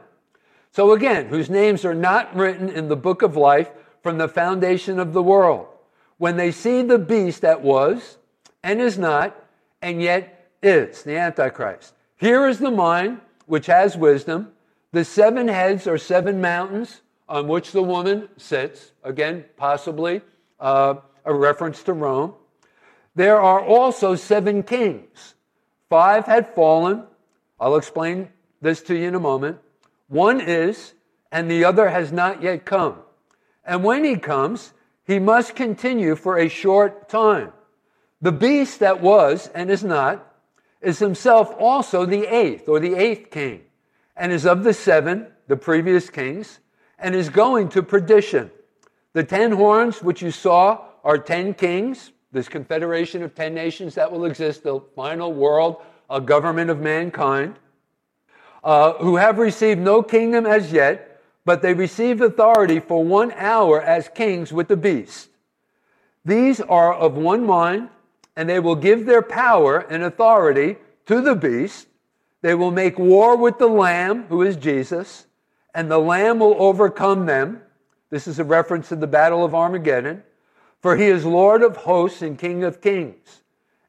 So, 0.74 0.92
again, 0.92 1.28
whose 1.28 1.52
names 1.52 1.86
are 1.86 1.94
not 1.94 2.36
written 2.36 2.68
in 2.68 2.88
the 2.90 2.96
book 2.96 3.22
of 3.22 3.38
life 3.38 3.70
from 4.02 4.18
the 4.18 4.28
foundation 4.28 5.00
of 5.00 5.14
the 5.14 5.22
world. 5.22 5.68
When 6.18 6.36
they 6.36 6.52
see 6.52 6.82
the 6.82 6.98
beast 6.98 7.42
that 7.42 7.62
was 7.62 8.18
and 8.64 8.82
is 8.82 8.98
not 8.98 9.40
and 9.84 10.02
yet 10.02 10.50
is, 10.64 11.04
the 11.04 11.16
Antichrist. 11.16 11.94
Here 12.18 12.48
is 12.48 12.58
the 12.58 12.72
mind 12.72 13.22
which 13.46 13.68
has 13.68 13.96
wisdom. 13.96 14.52
The 14.94 15.06
seven 15.06 15.48
heads 15.48 15.86
are 15.86 16.00
seven 16.00 16.42
mountains 16.42 17.02
on 17.30 17.48
which 17.48 17.72
the 17.72 17.84
woman 17.84 18.30
sits. 18.38 18.94
Again, 19.04 19.46
possibly 19.58 20.22
uh, 20.60 20.96
a 21.24 21.34
reference 21.34 21.84
to 21.84 21.94
Rome. 21.94 22.34
There 23.14 23.40
are 23.40 23.64
also 23.64 24.16
seven 24.16 24.64
kings. 24.64 25.36
Five 25.88 26.26
had 26.26 26.56
fallen. 26.56 27.04
I'll 27.60 27.76
explain 27.76 28.30
this 28.60 28.82
to 28.84 28.96
you 28.96 29.08
in 29.08 29.14
a 29.14 29.20
moment. 29.20 29.60
One 30.14 30.42
is, 30.42 30.94
and 31.32 31.50
the 31.50 31.66
other 31.66 31.90
has 31.90 32.12
not 32.12 32.44
yet 32.44 32.66
come. 32.66 33.00
And 33.66 33.84
when 33.84 34.04
he 34.04 34.16
comes, 34.16 34.74
he 35.08 35.18
must 35.18 35.56
continue 35.56 36.16
for 36.16 36.38
a 36.38 36.48
short 36.48 37.10
time. 37.10 37.52
The 38.22 38.32
beast 38.32 38.80
that 38.82 39.02
was 39.02 39.48
and 39.56 39.72
is 39.72 39.84
not 39.84 40.36
is 40.82 41.00
himself 41.00 41.56
also 41.58 42.06
the 42.06 42.32
eighth 42.32 42.70
or 42.70 42.80
the 42.80 42.94
eighth 42.94 43.32
king, 43.32 43.62
and 44.16 44.32
is 44.32 44.46
of 44.46 44.64
the 44.64 44.74
seven, 44.76 45.32
the 45.48 45.58
previous 45.58 46.12
kings, 46.12 46.60
and 47.00 47.16
is 47.16 47.30
going 47.30 47.70
to 47.70 47.82
perdition. 47.82 48.52
The 49.14 49.24
ten 49.24 49.52
horns 49.52 50.04
which 50.04 50.22
you 50.22 50.30
saw 50.30 50.86
are 51.04 51.18
ten 51.18 51.56
kings, 51.56 52.12
this 52.32 52.48
confederation 52.48 53.24
of 53.24 53.34
ten 53.34 53.56
nations 53.56 53.96
that 53.96 54.12
will 54.12 54.26
exist, 54.26 54.62
the 54.62 54.80
final 54.96 55.34
world, 55.34 55.82
a 56.08 56.22
government 56.22 56.70
of 56.70 56.80
mankind, 56.80 57.58
uh, 58.64 58.94
who 58.94 59.18
have 59.18 59.38
received 59.38 59.80
no 59.80 60.02
kingdom 60.02 60.46
as 60.46 60.72
yet, 60.72 61.22
but 61.46 61.62
they 61.62 61.74
received 61.74 62.22
authority 62.22 62.80
for 62.80 63.04
one 63.04 63.32
hour 63.34 63.82
as 63.82 64.08
kings 64.10 64.54
with 64.54 64.68
the 64.68 64.78
beast. 64.78 65.30
These 66.24 66.62
are 66.62 66.94
of 66.94 67.16
one 67.16 67.46
mind, 67.46 67.90
and 68.36 68.48
they 68.48 68.60
will 68.60 68.76
give 68.76 69.06
their 69.06 69.22
power 69.22 69.80
and 69.80 70.04
authority 70.04 70.78
to 71.06 71.22
the 71.22 71.36
beast. 71.36 71.88
They 72.42 72.56
will 72.56 72.72
make 72.72 72.98
war 72.98 73.36
with 73.36 73.58
the 73.58 73.68
Lamb, 73.68 74.24
who 74.28 74.42
is 74.42 74.56
Jesus, 74.56 75.26
and 75.74 75.92
the 75.92 76.00
Lamb 76.00 76.40
will 76.40 76.56
overcome 76.62 77.26
them. 77.26 77.62
This 78.10 78.28
is 78.28 78.40
a 78.40 78.44
reference 78.44 78.90
to 78.90 78.96
the 78.96 79.08
Battle 79.08 79.44
of 79.44 79.54
Armageddon. 79.54 80.24
For 80.84 80.98
he 80.98 81.06
is 81.06 81.26
Lord 81.26 81.64
of 81.64 81.78
hosts 81.78 82.22
and 82.22 82.38
King 82.38 82.66
of 82.66 82.82
kings. 82.82 83.42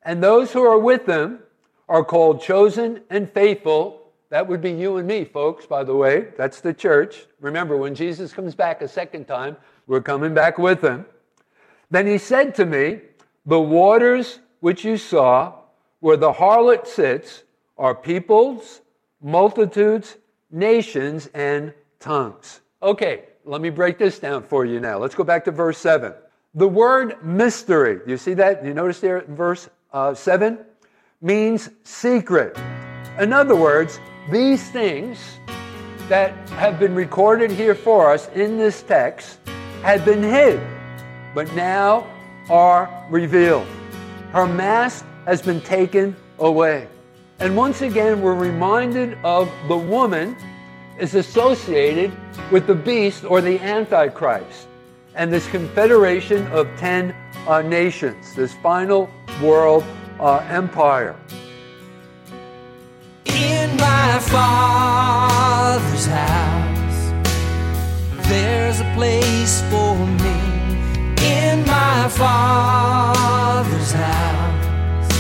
And 0.04 0.22
those 0.22 0.52
who 0.52 0.62
are 0.62 0.78
with 0.78 1.06
him 1.06 1.40
are 1.88 2.04
called 2.04 2.40
chosen 2.40 3.02
and 3.10 3.28
faithful. 3.28 4.03
That 4.35 4.49
would 4.49 4.61
be 4.61 4.73
you 4.73 4.97
and 4.97 5.07
me, 5.07 5.25
folks, 5.25 5.64
by 5.64 5.85
the 5.85 5.94
way. 5.94 6.27
That's 6.37 6.61
the 6.61 6.75
church. 6.75 7.27
Remember, 7.40 7.77
when 7.77 7.94
Jesus 7.94 8.33
comes 8.33 8.53
back 8.57 8.83
a 8.83 8.88
second 8.88 9.27
time, 9.27 9.57
we're 9.87 10.01
coming 10.01 10.35
back 10.35 10.59
with 10.59 10.83
him. 10.83 11.07
Then 11.88 12.09
he 12.09 12.18
said 12.18 12.53
to 12.57 12.66
me, 12.66 13.03
The 13.47 13.61
waters 13.61 14.40
which 14.59 14.85
you 14.85 14.97
saw, 14.97 15.53
where 16.01 16.16
the 16.16 16.33
harlot 16.33 16.88
sits, 16.88 17.44
are 17.79 17.94
peoples, 17.94 18.81
multitudes, 19.23 20.16
nations, 20.51 21.31
and 21.33 21.73
tongues. 22.01 22.61
Okay, 22.83 23.27
let 23.44 23.61
me 23.61 23.70
break 23.70 23.99
this 23.99 24.18
down 24.18 24.42
for 24.42 24.64
you 24.64 24.81
now. 24.81 24.99
Let's 24.99 25.14
go 25.14 25.23
back 25.23 25.44
to 25.44 25.53
verse 25.53 25.79
7. 25.79 26.12
The 26.55 26.66
word 26.66 27.25
mystery, 27.25 28.01
you 28.05 28.16
see 28.16 28.35
that? 28.35 28.64
You 28.64 28.75
notice 28.75 28.99
there 28.99 29.18
in 29.18 29.37
verse 29.37 29.68
uh, 29.92 30.12
7? 30.12 30.59
Means 31.20 31.70
secret. 31.85 32.59
In 33.20 33.33
other 33.33 33.55
words, 33.55 34.01
these 34.30 34.70
things 34.70 35.38
that 36.08 36.32
have 36.50 36.78
been 36.78 36.94
recorded 36.94 37.50
here 37.50 37.74
for 37.74 38.10
us 38.10 38.28
in 38.34 38.56
this 38.56 38.82
text 38.82 39.38
had 39.82 40.04
been 40.04 40.22
hid, 40.22 40.60
but 41.34 41.52
now 41.54 42.06
are 42.48 43.06
revealed. 43.10 43.66
Her 44.32 44.46
mask 44.46 45.04
has 45.26 45.42
been 45.42 45.60
taken 45.60 46.16
away. 46.38 46.88
And 47.38 47.56
once 47.56 47.82
again, 47.82 48.22
we're 48.22 48.34
reminded 48.34 49.18
of 49.24 49.50
the 49.68 49.76
woman 49.76 50.37
is 50.98 51.14
associated 51.14 52.12
with 52.50 52.66
the 52.66 52.74
beast 52.74 53.24
or 53.24 53.40
the 53.40 53.58
Antichrist 53.60 54.68
and 55.14 55.32
this 55.32 55.46
confederation 55.48 56.46
of 56.48 56.68
10 56.76 57.14
uh, 57.46 57.62
nations, 57.62 58.34
this 58.34 58.54
final 58.54 59.10
world 59.42 59.84
uh, 60.18 60.38
empire. 60.48 61.16
In 63.37 63.77
my 63.77 64.18
father's 64.20 66.07
house, 66.07 67.12
there's 68.29 68.81
a 68.81 68.92
place 68.94 69.61
for 69.70 69.97
me. 69.97 70.38
In 71.20 71.66
my 71.66 72.09
father's 72.09 73.92
house, 73.92 75.12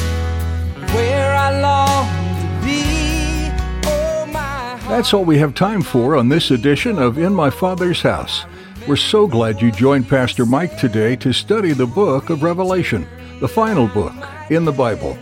where 0.92 1.34
I 1.34 1.60
long 1.60 2.06
to 2.40 2.46
be. 2.64 3.50
Oh. 3.86 4.78
That's 4.88 5.12
all 5.12 5.24
we 5.24 5.38
have 5.38 5.54
time 5.54 5.82
for 5.82 6.14
on 6.16 6.28
this 6.28 6.52
edition 6.52 7.00
of 7.00 7.18
In 7.18 7.34
My 7.34 7.50
Father's 7.50 8.02
House. 8.02 8.44
We're 8.86 8.96
so 8.96 9.26
glad 9.26 9.60
you 9.60 9.72
joined 9.72 10.08
Pastor 10.08 10.46
Mike 10.46 10.78
today 10.78 11.16
to 11.16 11.32
study 11.32 11.72
the 11.72 11.86
book 11.86 12.30
of 12.30 12.42
Revelation, 12.44 13.08
the 13.40 13.48
final 13.48 13.88
book 13.88 14.14
in 14.50 14.64
the 14.64 14.72
Bible. 14.72 15.18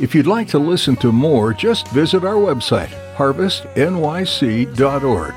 If 0.00 0.14
you'd 0.14 0.28
like 0.28 0.46
to 0.48 0.60
listen 0.60 0.94
to 0.96 1.10
more, 1.10 1.52
just 1.52 1.88
visit 1.88 2.24
our 2.24 2.34
website, 2.34 2.90
harvestnyc.org. 3.16 5.34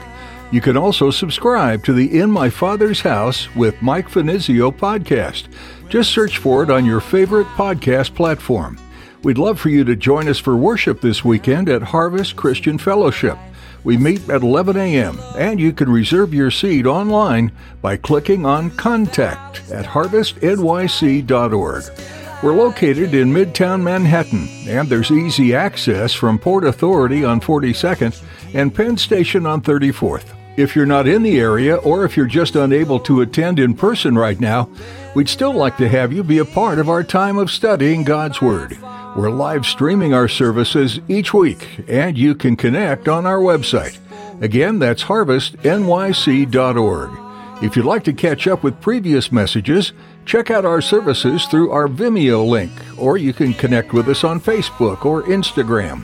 You 0.52 0.62
can 0.62 0.78
also 0.78 1.10
subscribe 1.10 1.84
to 1.86 1.93
the 1.93 2.19
In 2.19 2.30
My 2.30 2.52
Father's 2.52 3.02
House 3.02 3.54
with 3.56 3.82
Mike 3.82 4.08
Finizio 4.08 4.71
podcast. 4.71 5.47
Just 5.89 6.12
search 6.12 6.38
for 6.38 6.62
it 6.62 6.69
on 6.69 6.86
your 6.86 7.00
favorite 7.00 7.47
podcast 7.47 8.13
platform. 8.13 8.80
We'd 9.24 9.39
love 9.39 9.60
for 9.60 9.69
you 9.69 9.84
to 9.84 9.95
join 9.95 10.28
us 10.28 10.38
for 10.38 10.56
worship 10.56 11.02
this 11.02 11.26
weekend 11.26 11.67
at 11.67 11.82
Harvest 11.82 12.36
Christian 12.36 12.78
Fellowship. 12.78 13.39
We 13.84 13.97
meet 13.97 14.30
at 14.30 14.43
11 14.43 14.78
a.m., 14.78 15.17
and 15.38 15.60
you 15.60 15.74
can 15.74 15.91
reserve 15.91 16.36
your 16.36 16.52
seat 16.52 16.86
online 16.86 17.52
by 17.82 17.97
clicking 17.97 18.45
on 18.45 18.69
Contact 18.71 19.63
at 19.71 19.86
harvestnyc.org. 19.86 22.20
We're 22.43 22.56
located 22.56 23.13
in 23.13 23.32
Midtown 23.32 23.84
Manhattan, 23.84 24.49
and 24.67 24.89
there's 24.89 25.12
easy 25.12 25.54
access 25.54 26.12
from 26.12 26.39
Port 26.39 26.65
Authority 26.65 27.23
on 27.23 27.39
42nd 27.39 28.19
and 28.56 28.73
Penn 28.73 28.97
Station 28.97 29.45
on 29.45 29.62
34th. 29.62 30.34
If 30.58 30.75
you're 30.75 30.88
not 30.88 31.08
in 31.08 31.21
the 31.21 31.39
area, 31.39 31.75
or 31.75 32.04
if 32.04 32.17
you're 32.17 32.25
just 32.25 32.56
unable 32.56 32.99
to 33.01 33.21
attend 33.21 33.60
in 33.60 33.75
person 33.75 34.17
right 34.17 34.39
now, 34.39 34.67
we'd 35.13 35.30
still 35.30 35.54
like 35.54 35.77
to 35.77 35.88
have 35.88 36.12
you 36.12 36.23
be 36.23 36.39
a 36.39 36.45
part 36.45 36.80
of 36.80 36.89
our 36.89 37.04
time 37.04 37.38
of 37.38 37.51
studying 37.51 38.04
God's 38.04 38.41
Word. 38.41 38.75
We're 39.15 39.30
live 39.30 39.67
streaming 39.67 40.15
our 40.15 40.27
services 40.27 40.99
each 41.08 41.36
week, 41.36 41.67
and 41.88 42.17
you 42.17 42.34
can 42.34 42.56
connect 42.56 43.08
on 43.08 43.27
our 43.27 43.38
website. 43.38 43.99
Again, 44.41 44.80
that's 44.80 45.04
harvestnyc.org. 45.04 47.63
If 47.63 47.75
you'd 47.75 47.86
like 47.86 48.04
to 48.06 48.13
catch 48.13 48.47
up 48.47 48.63
with 48.63 48.82
previous 48.82 49.32
messages, 49.32 49.93
check 50.25 50.51
out 50.51 50.65
our 50.65 50.81
services 50.81 51.45
through 51.45 51.71
our 51.71 51.88
Vimeo 51.88 52.47
link, 52.47 52.71
or 52.97 53.17
you 53.17 53.34
can 53.34 53.53
connect 53.53 53.93
with 53.93 54.07
us 54.07 54.23
on 54.23 54.39
Facebook 54.39 55.05
or 55.05 55.23
Instagram. 55.23 56.03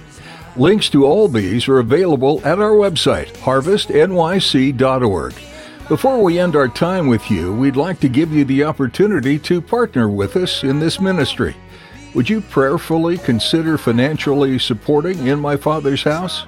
Links 0.56 0.90
to 0.90 1.06
all 1.06 1.28
these 1.28 1.68
are 1.68 1.80
available 1.80 2.42
at 2.44 2.60
our 2.60 2.72
website, 2.72 3.32
harvestnyc.org. 3.38 5.34
Before 5.88 6.22
we 6.22 6.40
end 6.40 6.56
our 6.56 6.68
time 6.68 7.08
with 7.08 7.32
you, 7.32 7.54
we'd 7.54 7.76
like 7.76 8.00
to 8.02 8.10
give 8.10 8.34
you 8.34 8.44
the 8.44 8.64
opportunity 8.64 9.40
to 9.40 9.62
partner 9.62 10.10
with 10.10 10.36
us 10.36 10.64
in 10.64 10.80
this 10.80 11.00
ministry. 11.00 11.56
Would 12.14 12.30
you 12.30 12.42
prayerfully 12.42 13.18
consider 13.20 13.78
financially 13.78 14.60
supporting 14.60 15.28
In 15.28 15.40
My 15.40 15.56
Father's 15.56 16.04
House? 16.04 16.44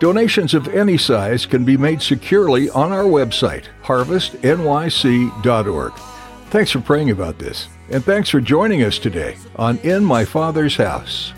Donations 0.00 0.54
of 0.54 0.66
any 0.68 0.98
size 0.98 1.46
can 1.46 1.64
be 1.64 1.76
made 1.76 2.02
securely 2.02 2.68
on 2.70 2.90
our 2.90 3.04
website, 3.04 3.66
harvestnyc.org. 3.84 5.92
Thanks 6.52 6.70
for 6.70 6.80
praying 6.82 7.10
about 7.10 7.38
this, 7.38 7.68
and 7.88 8.04
thanks 8.04 8.28
for 8.28 8.38
joining 8.38 8.82
us 8.82 8.98
today 8.98 9.38
on 9.56 9.78
In 9.78 10.04
My 10.04 10.26
Father's 10.26 10.76
House. 10.76 11.32